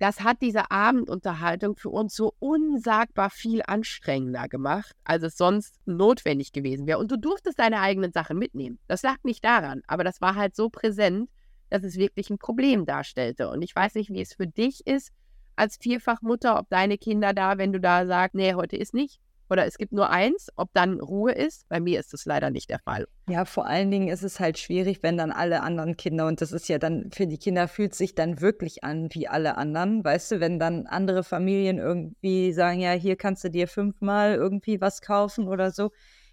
[0.00, 6.52] Das hat diese Abendunterhaltung für uns so unsagbar viel anstrengender gemacht, als es sonst notwendig
[6.52, 6.98] gewesen wäre.
[6.98, 8.80] Und du durftest deine eigenen Sachen mitnehmen.
[8.88, 11.30] Das lag nicht daran, aber das war halt so präsent,
[11.70, 13.48] dass es wirklich ein Problem darstellte.
[13.48, 15.12] Und ich weiß nicht, wie es für dich ist
[15.56, 19.20] als Vierfachmutter, ob deine Kinder da, wenn du da sagst, nee, heute ist nicht,
[19.50, 21.68] oder es gibt nur eins, ob dann Ruhe ist.
[21.68, 23.06] Bei mir ist das leider nicht der Fall.
[23.28, 26.52] Ja, vor allen Dingen ist es halt schwierig, wenn dann alle anderen Kinder, und das
[26.52, 30.32] ist ja dann, für die Kinder fühlt sich dann wirklich an wie alle anderen, weißt
[30.32, 35.00] du, wenn dann andere Familien irgendwie sagen, ja, hier kannst du dir fünfmal irgendwie was
[35.00, 35.90] kaufen oder so.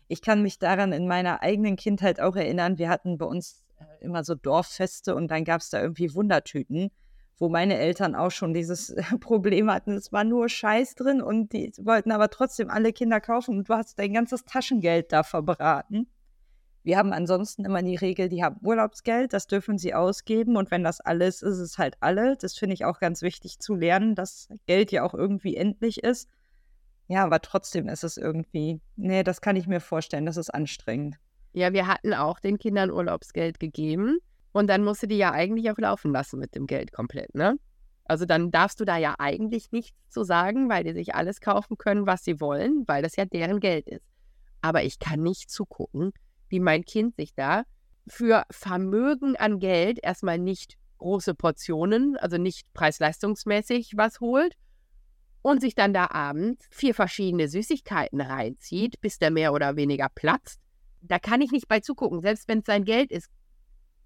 [0.07, 2.78] Ich kann mich daran in meiner eigenen Kindheit auch erinnern.
[2.78, 6.91] Wir hatten bei uns äh, immer so Dorffeste und dann gab es da irgendwie Wundertüten,
[7.42, 9.94] wo meine Eltern auch schon dieses Problem hatten.
[9.94, 13.74] Es war nur Scheiß drin und die wollten aber trotzdem alle Kinder kaufen und du
[13.74, 16.08] hast dein ganzes Taschengeld da verbraten.
[16.84, 20.84] Wir haben ansonsten immer die Regel, die haben Urlaubsgeld, das dürfen sie ausgeben und wenn
[20.84, 22.38] das alles ist, ist es halt alle.
[22.38, 26.30] Das finde ich auch ganz wichtig zu lernen, dass Geld ja auch irgendwie endlich ist.
[27.08, 31.18] Ja, aber trotzdem ist es irgendwie, nee, das kann ich mir vorstellen, das ist anstrengend.
[31.54, 34.20] Ja, wir hatten auch den Kindern Urlaubsgeld gegeben
[34.52, 37.58] und dann musst du die ja eigentlich auch laufen lassen mit dem Geld komplett, ne?
[38.06, 41.78] Also dann darfst du da ja eigentlich nichts zu sagen, weil die sich alles kaufen
[41.78, 44.06] können, was sie wollen, weil das ja deren Geld ist.
[44.62, 46.12] Aber ich kann nicht zugucken,
[46.49, 47.64] wie mein Kind sich da
[48.08, 54.56] für Vermögen an Geld erstmal nicht große Portionen, also nicht preis-leistungsmäßig was holt
[55.41, 60.60] und sich dann da abends vier verschiedene Süßigkeiten reinzieht, bis der mehr oder weniger platzt.
[61.02, 62.22] Da kann ich nicht bei zugucken.
[62.22, 63.30] Selbst wenn es sein Geld ist,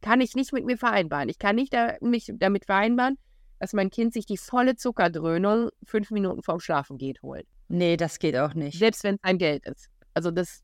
[0.06, 1.30] kann ich nicht mit mir vereinbaren.
[1.30, 3.18] Ich kann nicht da, mich damit vereinbaren,
[3.60, 7.48] dass mein Kind sich die volle Zuckerdröhnung fünf Minuten vorm Schlafen geht holt.
[7.70, 8.78] Nee, das geht auch nicht.
[8.78, 9.90] Selbst wenn es sein Geld ist.
[10.14, 10.62] Also das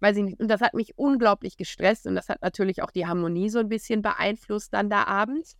[0.00, 0.40] weiß ich nicht.
[0.40, 3.70] Und das hat mich unglaublich gestresst und das hat natürlich auch die Harmonie so ein
[3.70, 5.56] bisschen beeinflusst dann da abends.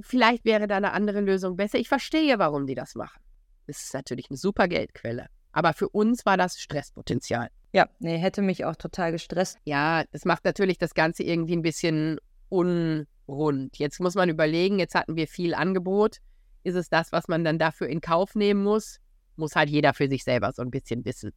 [0.00, 1.78] Vielleicht wäre da eine andere Lösung besser.
[1.78, 3.22] Ich verstehe, warum die das machen.
[3.68, 5.28] Das ist natürlich eine super Geldquelle.
[5.54, 7.48] Aber für uns war das Stresspotenzial.
[7.72, 9.58] Ja, nee, hätte mich auch total gestresst.
[9.64, 13.78] Ja, das macht natürlich das Ganze irgendwie ein bisschen unrund.
[13.78, 16.18] Jetzt muss man überlegen, jetzt hatten wir viel Angebot.
[16.64, 18.98] Ist es das, was man dann dafür in Kauf nehmen muss?
[19.36, 21.32] Muss halt jeder für sich selber so ein bisschen wissen.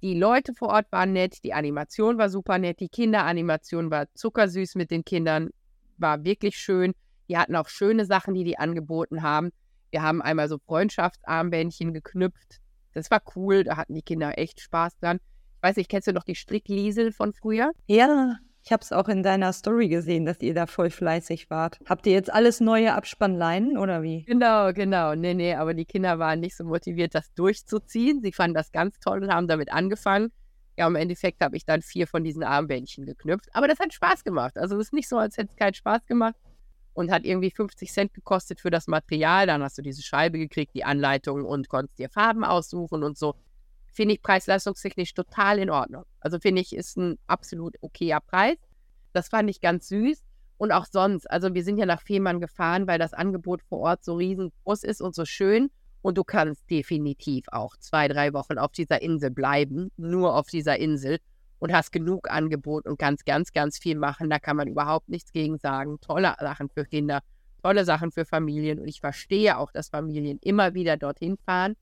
[0.00, 4.76] Die Leute vor Ort waren nett, die Animation war super nett, die Kinderanimation war zuckersüß
[4.76, 5.50] mit den Kindern,
[5.98, 6.92] war wirklich schön.
[7.28, 9.50] Die hatten auch schöne Sachen, die die angeboten haben.
[9.90, 12.60] Wir haben einmal so Freundschaftsarmbändchen geknüpft.
[12.96, 15.18] Das war cool, da hatten die Kinder echt Spaß dran.
[15.56, 17.72] Ich weiß nicht, kennst du noch die Strickliesel von früher?
[17.86, 21.78] Ja, ich habe es auch in deiner Story gesehen, dass ihr da voll fleißig wart.
[21.86, 24.24] Habt ihr jetzt alles neue Abspannleinen oder wie?
[24.24, 25.14] Genau, genau.
[25.14, 28.22] Nee, nee, aber die Kinder waren nicht so motiviert, das durchzuziehen.
[28.22, 30.32] Sie fanden das ganz toll und haben damit angefangen.
[30.78, 33.50] Ja, im Endeffekt habe ich dann vier von diesen Armbändchen geknüpft.
[33.52, 34.56] Aber das hat Spaß gemacht.
[34.56, 36.36] Also es ist nicht so, als hätte es keinen Spaß gemacht
[36.96, 39.46] und hat irgendwie 50 Cent gekostet für das Material.
[39.46, 43.34] Dann hast du diese Scheibe gekriegt, die Anleitung und konntest dir Farben aussuchen und so
[43.92, 46.04] finde ich preis-leistungstechnisch total in Ordnung.
[46.20, 48.56] Also finde ich, ist ein absolut okayer Preis.
[49.12, 50.22] Das fand ich ganz süß.
[50.58, 54.04] Und auch sonst, also wir sind ja nach Fehmarn gefahren, weil das Angebot vor Ort
[54.04, 55.70] so riesengroß ist und so schön.
[56.00, 60.78] Und du kannst definitiv auch zwei, drei Wochen auf dieser Insel bleiben, nur auf dieser
[60.78, 61.18] Insel
[61.58, 64.30] und hast genug Angebot und kannst ganz, ganz viel machen.
[64.30, 65.98] Da kann man überhaupt nichts gegen sagen.
[66.00, 67.20] Tolle Sachen für Kinder,
[67.62, 68.78] tolle Sachen für Familien.
[68.78, 71.74] Und ich verstehe auch, dass Familien immer wieder dorthin fahren.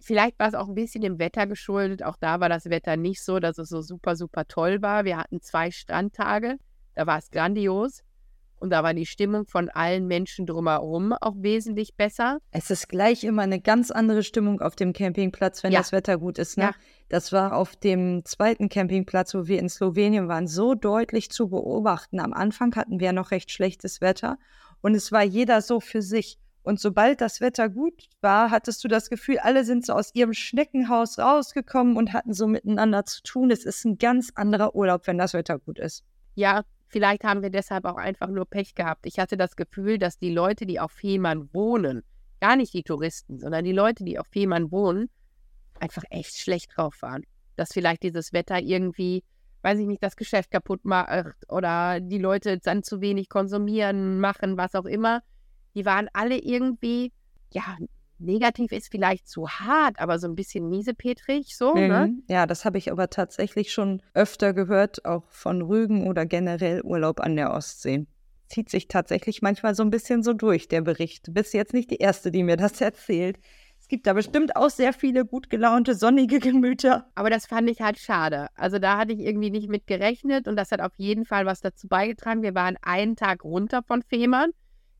[0.00, 2.02] Vielleicht war es auch ein bisschen dem Wetter geschuldet.
[2.02, 5.04] Auch da war das Wetter nicht so, dass es so super, super toll war.
[5.04, 6.56] Wir hatten zwei Strandtage.
[6.94, 8.02] Da war es grandios.
[8.62, 12.38] Und da war die Stimmung von allen Menschen drumherum auch wesentlich besser.
[12.52, 15.80] Es ist gleich immer eine ganz andere Stimmung auf dem Campingplatz, wenn ja.
[15.80, 16.56] das Wetter gut ist.
[16.56, 16.66] Ne?
[16.66, 16.72] Ja.
[17.08, 22.20] Das war auf dem zweiten Campingplatz, wo wir in Slowenien waren, so deutlich zu beobachten.
[22.20, 24.38] Am Anfang hatten wir ja noch recht schlechtes Wetter
[24.80, 26.38] und es war jeder so für sich.
[26.62, 30.34] Und sobald das Wetter gut war, hattest du das Gefühl, alle sind so aus ihrem
[30.34, 33.50] Schneckenhaus rausgekommen und hatten so miteinander zu tun.
[33.50, 36.04] Es ist ein ganz anderer Urlaub, wenn das Wetter gut ist.
[36.36, 36.62] Ja,
[36.92, 39.06] vielleicht haben wir deshalb auch einfach nur Pech gehabt.
[39.06, 42.02] Ich hatte das Gefühl, dass die Leute, die auf Fehmarn wohnen,
[42.40, 45.10] gar nicht die Touristen, sondern die Leute, die auf Fehmarn wohnen,
[45.80, 47.24] einfach echt schlecht drauf waren.
[47.56, 49.24] Dass vielleicht dieses Wetter irgendwie,
[49.62, 54.56] weiß ich nicht, das Geschäft kaputt macht oder die Leute dann zu wenig konsumieren, machen,
[54.56, 55.22] was auch immer
[55.74, 57.12] die waren alle irgendwie,
[57.52, 57.76] ja,
[58.22, 61.80] negativ ist vielleicht zu hart, aber so ein bisschen miesepetrig, so, ne?
[61.80, 61.88] mhm.
[61.88, 62.14] ne?
[62.28, 67.20] Ja, das habe ich aber tatsächlich schon öfter gehört, auch von Rügen oder generell Urlaub
[67.20, 68.06] an der Ostsee.
[68.48, 71.32] Zieht sich tatsächlich manchmal so ein bisschen so durch, der Bericht.
[71.32, 73.38] Bist jetzt nicht die Erste, die mir das erzählt.
[73.80, 77.10] Es gibt da bestimmt auch sehr viele gut gelaunte, sonnige Gemüter.
[77.14, 78.46] Aber das fand ich halt schade.
[78.54, 81.60] Also da hatte ich irgendwie nicht mit gerechnet und das hat auf jeden Fall was
[81.60, 82.42] dazu beigetragen.
[82.42, 84.50] Wir waren einen Tag runter von Fehmarn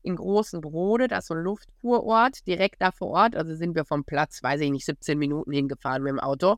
[0.03, 3.35] in Großen Brode, das ist so ein Luftkurort, direkt da vor Ort.
[3.35, 6.57] Also sind wir vom Platz, weiß ich nicht, 17 Minuten hingefahren mit dem Auto.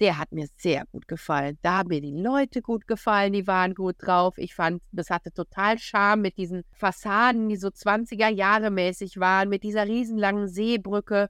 [0.00, 1.58] Der hat mir sehr gut gefallen.
[1.60, 4.38] Da haben mir die Leute gut gefallen, die waren gut drauf.
[4.38, 9.50] Ich fand, das hatte total Charme mit diesen Fassaden, die so 20er Jahre mäßig waren,
[9.50, 11.28] mit dieser riesenlangen Seebrücke.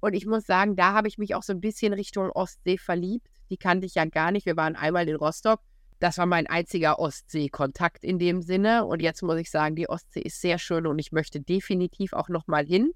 [0.00, 3.26] Und ich muss sagen, da habe ich mich auch so ein bisschen Richtung Ostsee verliebt.
[3.50, 4.46] Die kannte ich ja gar nicht.
[4.46, 5.60] Wir waren einmal in Rostock
[6.04, 8.84] das war mein einziger Ostsee-Kontakt in dem Sinne.
[8.84, 12.28] Und jetzt muss ich sagen, die Ostsee ist sehr schön und ich möchte definitiv auch
[12.28, 12.92] nochmal hin,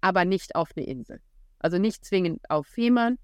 [0.00, 1.20] aber nicht auf eine Insel.
[1.60, 3.18] Also nicht zwingend auf Fehmarn.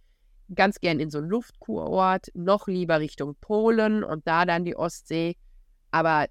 [0.54, 5.34] ganz gern in so einen Luftkurort, noch lieber Richtung Polen und da dann die Ostsee.
[5.90, 6.28] Aber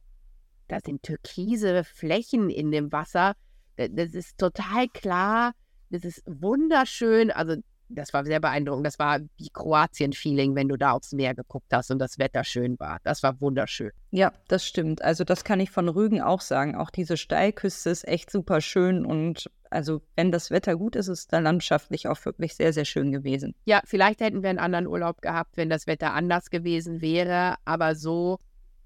[0.70, 3.36] das sind türkise Flächen in dem Wasser.
[3.76, 5.52] Das ist total klar.
[5.89, 7.30] Das ist wunderschön.
[7.30, 7.58] Also
[7.90, 8.86] das war sehr beeindruckend.
[8.86, 12.80] Das war wie Kroatien-Feeling, wenn du da aufs Meer geguckt hast und das Wetter schön
[12.80, 13.00] war.
[13.04, 13.92] Das war wunderschön.
[14.12, 15.02] Ja, das stimmt.
[15.02, 16.76] Also das kann ich von Rügen auch sagen.
[16.76, 21.34] Auch diese Steilküste ist echt super schön und also wenn das Wetter gut ist, ist
[21.34, 23.56] da landschaftlich auch wirklich sehr, sehr schön gewesen.
[23.66, 27.56] Ja, vielleicht hätten wir einen anderen Urlaub gehabt, wenn das Wetter anders gewesen wäre.
[27.66, 28.40] Aber so,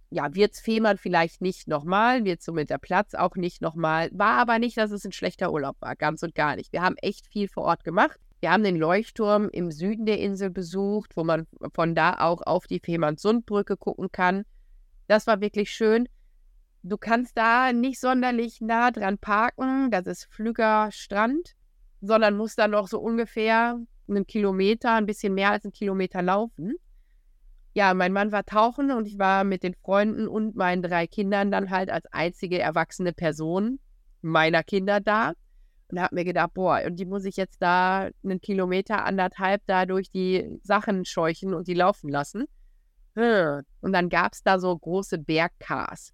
[0.09, 4.09] ja, wird es Fehmarn vielleicht nicht nochmal, wird so mit der Platz auch nicht nochmal.
[4.13, 6.73] War aber nicht, dass es ein schlechter Urlaub war, ganz und gar nicht.
[6.73, 8.19] Wir haben echt viel vor Ort gemacht.
[8.41, 12.67] Wir haben den Leuchtturm im Süden der Insel besucht, wo man von da auch auf
[12.67, 14.45] die Fehmarnsundbrücke gucken kann.
[15.07, 16.07] Das war wirklich schön.
[16.81, 21.55] Du kannst da nicht sonderlich nah dran parken, das ist Flüger Strand,
[21.99, 23.77] sondern musst dann noch so ungefähr
[24.07, 26.75] einen Kilometer, ein bisschen mehr als einen Kilometer laufen.
[27.73, 31.51] Ja, mein Mann war tauchen und ich war mit den Freunden und meinen drei Kindern
[31.51, 33.79] dann halt als einzige erwachsene Person
[34.21, 35.33] meiner Kinder da
[35.91, 39.85] und habe mir gedacht, boah, und die muss ich jetzt da einen Kilometer, anderthalb da
[39.85, 42.45] durch die Sachen scheuchen und die laufen lassen.
[43.15, 46.13] Und dann gab es da so große Bergkars,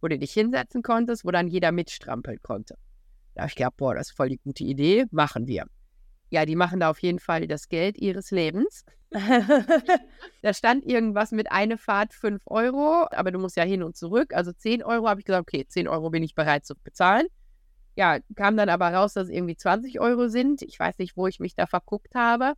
[0.00, 2.76] wo du dich hinsetzen konntest, wo dann jeder mitstrampeln konnte.
[3.34, 5.66] Da habe ich gedacht, boah, das ist voll die gute Idee, machen wir.
[6.30, 8.84] Ja, die machen da auf jeden Fall das Geld ihres Lebens.
[10.42, 14.32] da stand irgendwas mit eine Fahrt 5 Euro, aber du musst ja hin und zurück.
[14.32, 17.26] Also 10 Euro habe ich gesagt, okay, 10 Euro bin ich bereit zu bezahlen.
[18.00, 20.62] Ja, kam dann aber raus, dass es irgendwie 20 Euro sind.
[20.62, 22.54] Ich weiß nicht, wo ich mich da verguckt habe.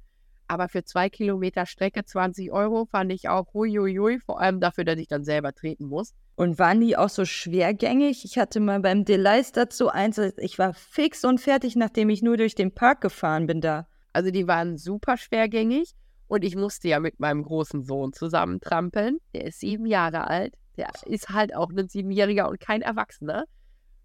[0.46, 5.00] Aber für zwei Kilometer Strecke 20 Euro fand ich auch huiuiui, vor allem dafür, dass
[5.00, 6.14] ich dann selber treten muss.
[6.36, 8.24] Und waren die auch so schwergängig?
[8.24, 12.36] Ich hatte mal beim Delice dazu eins, ich war fix und fertig, nachdem ich nur
[12.36, 13.88] durch den Park gefahren bin da.
[14.12, 15.90] Also die waren super schwergängig
[16.28, 19.18] und ich musste ja mit meinem großen Sohn zusammen trampeln.
[19.34, 20.54] Der ist sieben Jahre alt.
[20.76, 23.46] Der ist halt auch ein Siebenjähriger und kein Erwachsener.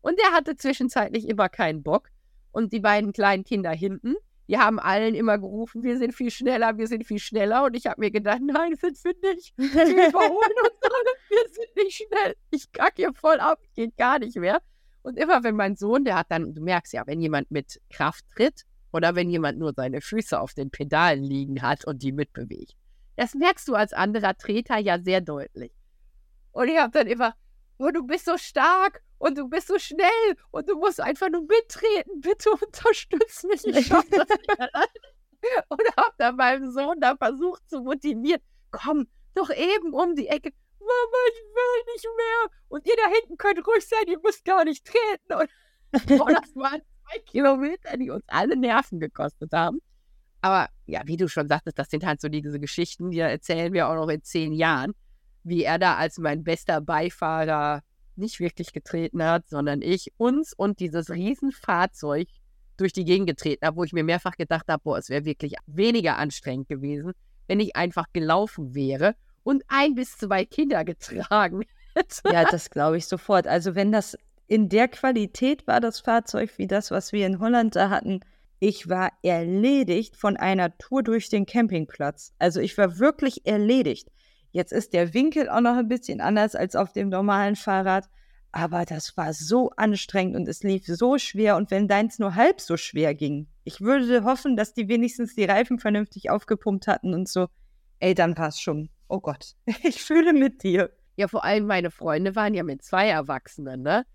[0.08, 2.08] Und der hatte zwischenzeitlich immer keinen Bock.
[2.54, 4.16] Und die beiden kleinen Kinder hinten,
[4.48, 7.66] die haben allen immer gerufen, wir sind viel schneller, wir sind viel schneller.
[7.66, 9.54] Und ich habe mir gedacht, nein, sind wir nicht.
[9.58, 9.68] Wir
[10.08, 12.36] überholen uns alle, wir sind nicht schnell.
[12.52, 14.62] Ich kacke hier voll ab, geht gar nicht mehr.
[15.02, 18.24] Und immer wenn mein Sohn, der hat dann, du merkst ja, wenn jemand mit Kraft
[18.34, 18.62] tritt
[18.94, 22.78] oder wenn jemand nur seine Füße auf den Pedalen liegen hat und die mitbewegt.
[23.18, 25.74] Das merkst du als anderer Treter ja sehr deutlich.
[26.54, 27.34] Und ich habe dann immer,
[27.78, 31.42] oh, du bist so stark und du bist so schnell und du musst einfach nur
[31.42, 32.22] mittreten.
[32.22, 33.66] Bitte unterstütz mich.
[33.66, 34.88] Ich schaffe das nicht alleine.
[35.70, 38.42] Und habe dann meinem Sohn da versucht zu motivieren.
[38.72, 40.52] Komm, doch eben um die Ecke.
[40.80, 42.60] Mama, ich will nicht mehr.
[42.70, 45.34] Und ihr da hinten könnt ruhig sein, ihr müsst gar nicht treten.
[45.34, 45.50] Und
[46.22, 49.80] oh, das waren zwei Kilometer, die uns alle Nerven gekostet haben.
[50.42, 53.88] Aber ja, wie du schon sagtest, das sind halt so diese Geschichten, die erzählen wir
[53.88, 54.94] auch noch in zehn Jahren,
[55.48, 57.82] wie er da als mein bester Beifahrer
[58.16, 62.28] nicht wirklich getreten hat, sondern ich uns und dieses Riesenfahrzeug
[62.78, 65.56] durch die Gegend getreten habe, wo ich mir mehrfach gedacht habe, boah, es wäre wirklich
[65.66, 67.14] weniger anstrengend gewesen,
[67.48, 71.64] wenn ich einfach gelaufen wäre und ein bis zwei Kinder getragen
[71.96, 72.22] hätte.
[72.32, 73.48] Ja, das glaube ich sofort.
[73.48, 74.18] Also wenn das
[74.48, 78.22] in der Qualität war, das Fahrzeug, wie das, was wir in Holland da hatten,
[78.60, 82.34] ich war erledigt von einer Tour durch den Campingplatz.
[82.40, 84.10] Also ich war wirklich erledigt.
[84.52, 88.10] Jetzt ist der Winkel auch noch ein bisschen anders als auf dem normalen Fahrrad.
[88.52, 91.58] Aber das war so anstrengend und es lief so schwer.
[91.58, 95.44] Und wenn deins nur halb so schwer ging, ich würde hoffen, dass die wenigstens die
[95.44, 97.48] Reifen vernünftig aufgepumpt hatten und so.
[98.00, 98.90] Ey, dann passt schon.
[99.10, 100.92] Oh Gott, ich fühle mit dir.
[101.18, 104.06] Ja, vor allem meine Freunde waren ja mit zwei Erwachsenen, ne?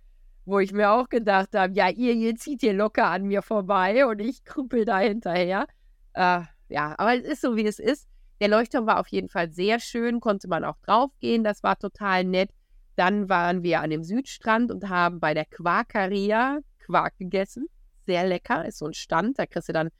[0.45, 4.07] Wo ich mir auch gedacht habe, ja, ihr, ihr zieht hier locker an mir vorbei
[4.07, 5.67] und ich krüppel da hinterher.
[6.15, 8.09] Äh, ja, aber es ist so, wie es ist.
[8.43, 12.25] Der Leuchtturm war auf jeden Fall sehr schön, konnte man auch draufgehen, das war total
[12.25, 12.51] nett.
[12.97, 17.69] Dann waren wir an dem Südstrand und haben bei der Quarkaria Quark gegessen.
[18.05, 19.91] Sehr lecker, ist so ein Stand, da kriegst du dann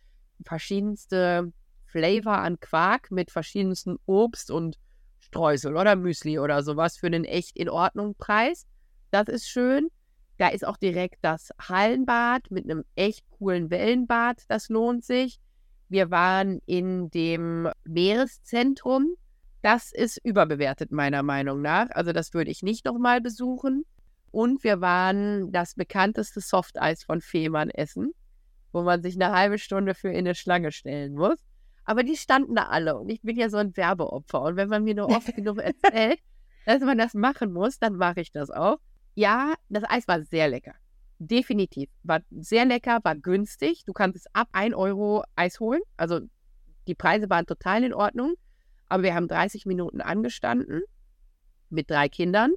[0.45, 1.53] verschiedenste
[1.87, 4.77] Flavor an Quark mit verschiedensten Obst und
[5.21, 8.67] Streusel oder Müsli oder sowas für einen echt in Ordnung Preis.
[9.13, 9.89] Das ist schön.
[10.39, 15.39] Da ist auch direkt das Hallenbad mit einem echt coolen Wellenbad, das lohnt sich.
[15.93, 19.15] Wir waren in dem Meereszentrum.
[19.61, 21.91] Das ist überbewertet, meiner Meinung nach.
[21.91, 23.85] Also, das würde ich nicht nochmal besuchen.
[24.31, 28.13] Und wir waren das bekannteste Softeis von Fehmarn essen,
[28.73, 31.37] wo man sich eine halbe Stunde für in eine Schlange stellen muss.
[31.85, 34.41] Aber die standen da alle und ich bin ja so ein Werbeopfer.
[34.41, 36.21] Und wenn man mir nur oft genug erzählt,
[36.65, 38.79] dass man das machen muss, dann mache ich das auch.
[39.15, 40.73] Ja, das Eis war sehr lecker.
[41.25, 41.89] Definitiv.
[42.03, 43.85] War sehr lecker, war günstig.
[43.85, 45.81] Du kannst ab 1 Euro Eis holen.
[45.97, 46.21] Also
[46.89, 48.35] Die Preise waren total in Ordnung,
[48.89, 50.83] aber wir haben 30 Minuten angestanden
[51.71, 52.53] mit drei Kindern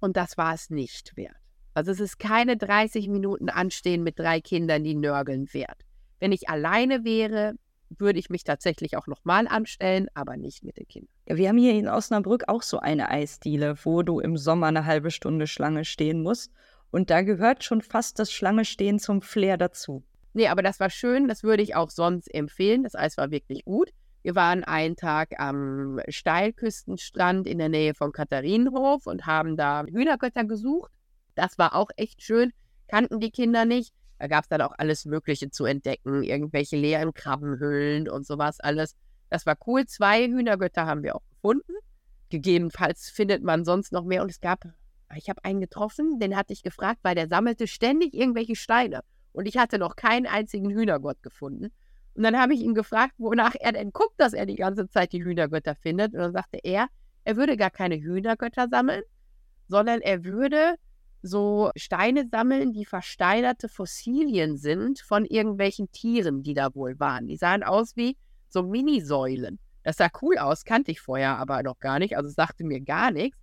[0.00, 1.36] und das war es nicht wert.
[1.72, 5.82] Also es ist keine 30 Minuten Anstehen mit drei Kindern, die nörgeln wert.
[6.18, 7.54] Wenn ich alleine wäre,
[7.88, 11.10] würde ich mich tatsächlich auch nochmal anstellen, aber nicht mit den Kindern.
[11.26, 14.84] Ja, wir haben hier in Osnabrück auch so eine Eisdiele, wo du im Sommer eine
[14.84, 16.52] halbe Stunde Schlange stehen musst.
[16.90, 20.02] Und da gehört schon fast das Schlange stehen zum Flair dazu.
[20.32, 22.82] Nee, aber das war schön, das würde ich auch sonst empfehlen.
[22.84, 23.90] Das Eis war wirklich gut.
[24.22, 30.44] Wir waren einen Tag am Steilküstenstrand in der Nähe von Katharinenhof und haben da Hühnergötter
[30.44, 30.92] gesucht.
[31.34, 32.52] Das war auch echt schön,
[32.88, 33.94] kannten die Kinder nicht.
[34.18, 38.94] Da gab es dann auch alles Mögliche zu entdecken, irgendwelche leeren Krabbenhöhlen und sowas alles.
[39.30, 39.86] Das war cool.
[39.86, 41.72] Zwei Hühnergötter haben wir auch gefunden.
[42.28, 44.22] Gegebenenfalls findet man sonst noch mehr.
[44.22, 44.64] Und es gab,
[45.16, 49.00] ich habe einen getroffen, den hatte ich gefragt, weil der sammelte ständig irgendwelche Steine.
[49.32, 51.72] Und ich hatte noch keinen einzigen Hühnergott gefunden.
[52.14, 55.12] Und dann habe ich ihn gefragt, wonach er denn guckt, dass er die ganze Zeit
[55.12, 56.12] die Hühnergötter findet.
[56.12, 56.88] Und dann sagte er,
[57.24, 59.02] er würde gar keine Hühnergötter sammeln,
[59.68, 60.74] sondern er würde
[61.22, 67.26] so Steine sammeln, die versteinerte Fossilien sind von irgendwelchen Tieren, die da wohl waren.
[67.26, 68.16] Die sahen aus wie
[68.48, 69.58] so Minisäulen.
[69.82, 73.10] Das sah cool aus, kannte ich vorher aber noch gar nicht, also sagte mir gar
[73.10, 73.38] nichts.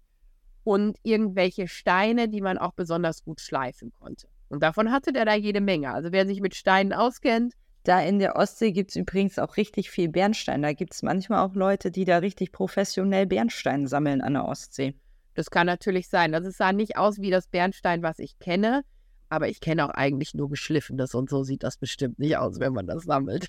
[0.68, 4.28] Und irgendwelche Steine, die man auch besonders gut schleifen konnte.
[4.50, 5.94] Und davon hatte der da jede Menge.
[5.94, 7.54] Also wer sich mit Steinen auskennt.
[7.86, 10.62] Da in der Ostsee gibt es übrigens auch richtig viel Bernstein.
[10.62, 14.94] Da gibt es manchmal auch Leute, die da richtig professionell Bernstein sammeln an der Ostsee.
[15.36, 16.36] Das kann natürlich sein.
[16.36, 18.82] Also es sah nicht aus wie das Bernstein, was ich kenne,
[19.30, 22.74] aber ich kenne auch eigentlich nur geschliffenes und so sieht das bestimmt nicht aus, wenn
[22.74, 23.48] man das sammelt.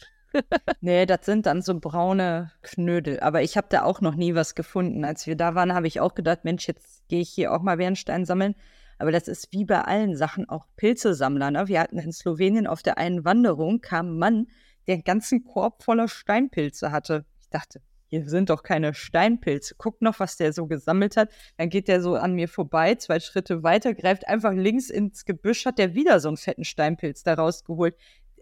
[0.81, 3.20] Nee, das sind dann so braune Knödel.
[3.20, 5.05] Aber ich habe da auch noch nie was gefunden.
[5.05, 7.76] Als wir da waren, habe ich auch gedacht, Mensch, jetzt gehe ich hier auch mal
[7.76, 8.55] Bernstein sammeln.
[8.99, 11.51] Aber das ist wie bei allen Sachen auch Pilzesammler.
[11.51, 11.68] Ne?
[11.68, 14.47] Wir hatten in Slowenien auf der einen Wanderung kam ein Mann,
[14.87, 17.24] der einen ganzen Korb voller Steinpilze hatte.
[17.41, 19.74] Ich dachte, hier sind doch keine Steinpilze.
[19.76, 21.31] Guck noch, was der so gesammelt hat.
[21.59, 25.66] Dann geht der so an mir vorbei, zwei Schritte weiter, greift einfach links ins Gebüsch,
[25.66, 27.95] hat der wieder so einen fetten Steinpilz da rausgeholt.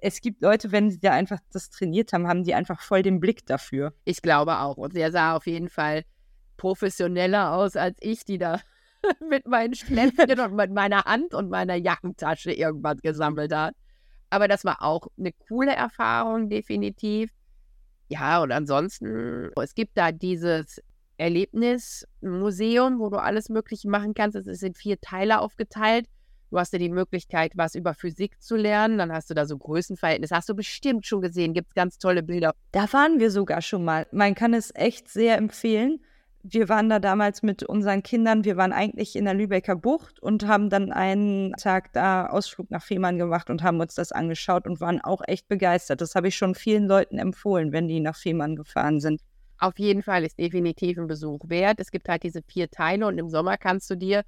[0.07, 3.19] Es gibt Leute, wenn sie da einfach das trainiert haben, haben die einfach voll den
[3.19, 3.93] Blick dafür.
[4.05, 4.77] Ich glaube auch.
[4.77, 6.05] Und er sah auf jeden Fall
[6.57, 8.61] professioneller aus als ich, die da
[9.29, 13.75] mit meinen Schläppchen und mit meiner Hand und meiner Jackentasche irgendwas gesammelt hat.
[14.31, 17.33] Aber das war auch eine coole Erfahrung, definitiv.
[18.07, 20.81] Ja, und ansonsten, es gibt da dieses
[21.17, 24.37] Erlebnismuseum, wo du alles Mögliche machen kannst.
[24.37, 26.07] Es ist in vier Teile aufgeteilt.
[26.51, 28.99] Du hast ja die Möglichkeit, was über Physik zu lernen.
[28.99, 30.34] Dann hast du da so Größenverhältnisse.
[30.34, 31.55] Hast du bestimmt schon gesehen.
[31.55, 32.55] Gibt es ganz tolle Bilder.
[32.72, 34.07] Da waren wir sogar schon mal.
[34.12, 36.01] Man kann es echt sehr empfehlen
[36.53, 40.47] wir waren da damals mit unseren Kindern, wir waren eigentlich in der Lübecker Bucht und
[40.47, 44.80] haben dann einen Tag da Ausflug nach Fehmarn gemacht und haben uns das angeschaut und
[44.80, 46.01] waren auch echt begeistert.
[46.01, 49.20] Das habe ich schon vielen Leuten empfohlen, wenn die nach Fehmarn gefahren sind.
[49.59, 51.80] Auf jeden Fall ist definitiv ein Besuch wert.
[51.80, 54.22] Es gibt halt diese vier Teile und im Sommer kannst du dir,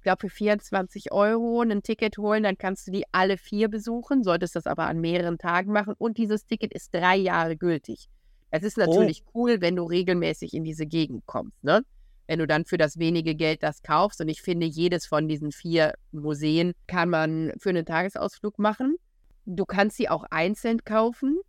[0.00, 4.24] ich glaube, für 24 Euro ein Ticket holen, dann kannst du die alle vier besuchen,
[4.24, 8.08] solltest das aber an mehreren Tagen machen und dieses Ticket ist drei Jahre gültig.
[8.50, 8.80] Es ist oh.
[8.80, 9.30] natürlich oh.
[9.34, 11.82] cool, wenn du regelmäßig in diese Gegend kommst, ne?
[12.26, 14.22] Wenn du dann für das wenige Geld das kaufst.
[14.22, 18.96] Und ich finde, jedes von diesen vier Museen kann man für einen Tagesausflug machen.
[19.44, 21.40] Du kannst sie auch einzeln kaufen,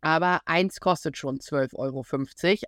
[0.00, 2.04] aber eins kostet schon 12,50 Euro.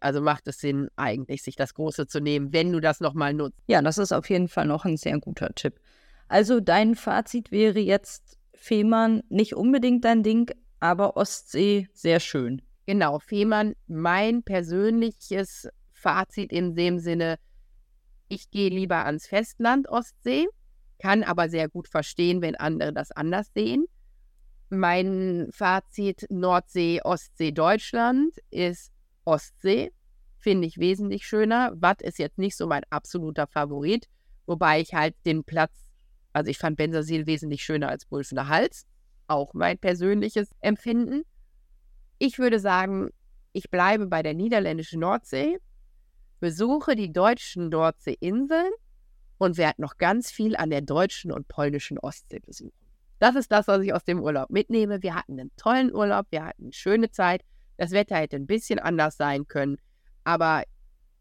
[0.01, 3.59] Also macht es Sinn, eigentlich sich das große zu nehmen, wenn du das nochmal nutzt.
[3.67, 5.79] Ja, das ist auf jeden Fall noch ein sehr guter Tipp.
[6.29, 10.51] Also dein Fazit wäre jetzt, Fehmarn nicht unbedingt dein Ding,
[10.81, 12.63] aber Ostsee sehr schön.
[12.87, 17.39] Genau, Fehmarn, mein persönliches Fazit in dem Sinne,
[18.29, 20.47] ich gehe lieber ans Festland Ostsee,
[20.99, 23.87] kann aber sehr gut verstehen, wenn andere das anders sehen.
[24.71, 28.93] Mein Fazit Nordsee, Ostsee, Deutschland ist
[29.25, 29.93] Ostsee,
[30.39, 31.73] finde ich wesentlich schöner.
[31.77, 34.09] Watt ist jetzt nicht so mein absoluter Favorit,
[34.47, 35.73] wobei ich halt den Platz,
[36.35, 38.87] also ich fand Bensersiel wesentlich schöner als Wulfener Hals,
[39.27, 41.23] auch mein persönliches Empfinden.
[42.19, 43.09] Ich würde sagen,
[43.53, 45.59] ich bleibe bei der niederländischen Nordsee,
[46.41, 48.71] besuche die deutschen Nordseeinseln
[49.39, 52.88] und werde noch ganz viel an der deutschen und polnischen Ostsee besuchen.
[53.19, 55.03] Das ist das, was ich aus dem Urlaub mitnehme.
[55.03, 57.43] Wir hatten einen tollen Urlaub, wir hatten eine schöne Zeit.
[57.77, 59.79] Das Wetter hätte ein bisschen anders sein können,
[60.25, 60.65] aber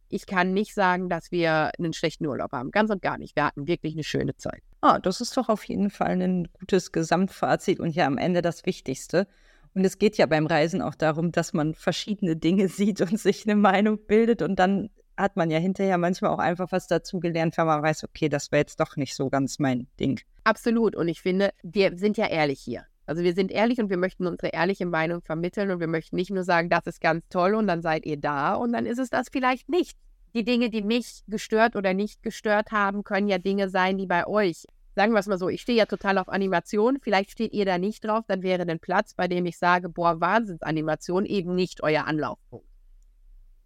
[0.10, 2.72] ich kann nicht sagen, dass wir einen schlechten Urlaub haben.
[2.72, 3.36] Ganz und gar nicht.
[3.36, 4.62] Wir hatten wirklich eine schöne Zeit.
[4.82, 8.66] Ah, das ist doch auf jeden Fall ein gutes Gesamtfazit und ja am Ende das
[8.66, 9.28] Wichtigste.
[9.74, 13.46] Und es geht ja beim Reisen auch darum, dass man verschiedene Dinge sieht und sich
[13.46, 14.42] eine Meinung bildet.
[14.42, 18.30] Und dann hat man ja hinterher manchmal auch einfach was dazugelernt, wenn man weiß, okay,
[18.30, 20.22] das wäre jetzt doch nicht so ganz mein Ding.
[20.44, 20.96] Absolut.
[20.96, 22.86] Und ich finde, wir sind ja ehrlich hier.
[23.06, 26.30] Also wir sind ehrlich und wir möchten unsere ehrliche Meinung vermitteln und wir möchten nicht
[26.30, 29.10] nur sagen, das ist ganz toll und dann seid ihr da und dann ist es
[29.10, 29.98] das vielleicht nicht.
[30.36, 34.28] Die Dinge, die mich gestört oder nicht gestört haben, können ja Dinge sein, die bei
[34.28, 34.66] euch
[34.98, 37.78] sagen wir es mal so, ich stehe ja total auf Animation, vielleicht steht ihr da
[37.78, 42.06] nicht drauf, dann wäre ein Platz, bei dem ich sage, boah, Wahnsinnsanimation eben nicht euer
[42.06, 42.66] Anlaufpunkt.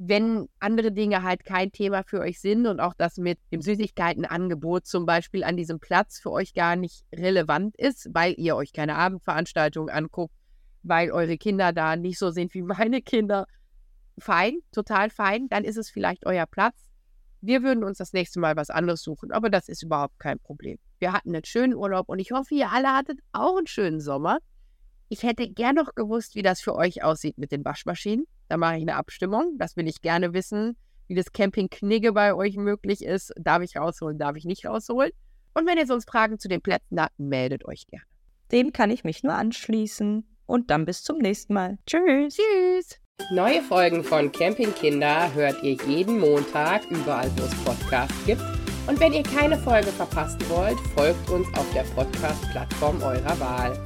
[0.04, 4.88] Wenn andere Dinge halt kein Thema für euch sind und auch das mit dem Süßigkeitenangebot
[4.88, 8.96] zum Beispiel an diesem Platz für euch gar nicht relevant ist, weil ihr euch keine
[8.96, 10.34] Abendveranstaltung anguckt,
[10.82, 13.46] weil eure Kinder da nicht so sind wie meine Kinder,
[14.18, 16.90] fein, total fein, dann ist es vielleicht euer Platz.
[17.42, 20.80] Wir würden uns das nächste Mal was anderes suchen, aber das ist überhaupt kein Problem.
[20.98, 24.40] Wir hatten einen schönen Urlaub und ich hoffe, ihr alle hattet auch einen schönen Sommer.
[25.10, 28.26] Ich hätte gern noch gewusst, wie das für euch aussieht mit den Waschmaschinen.
[28.52, 29.56] Da mache ich eine Abstimmung.
[29.58, 30.76] Das will ich gerne wissen,
[31.08, 33.32] wie das Camping Knigge bei euch möglich ist.
[33.38, 35.12] Darf ich rausholen, darf ich nicht rausholen?
[35.54, 38.04] Und wenn ihr sonst Fragen zu den Plätzen habt, meldet euch gerne.
[38.52, 40.28] Dem kann ich mich nur anschließen.
[40.48, 41.78] Und dann bis zum nächsten Mal.
[41.88, 42.36] Tschüss.
[42.36, 43.00] Tschüss.
[43.32, 48.44] Neue Folgen von Camping Kinder hört ihr jeden Montag überall, wo es Podcasts gibt
[48.88, 53.82] und wenn ihr keine Folge verpassen wollt, folgt uns auf der Podcast-Plattform eurer Wahl.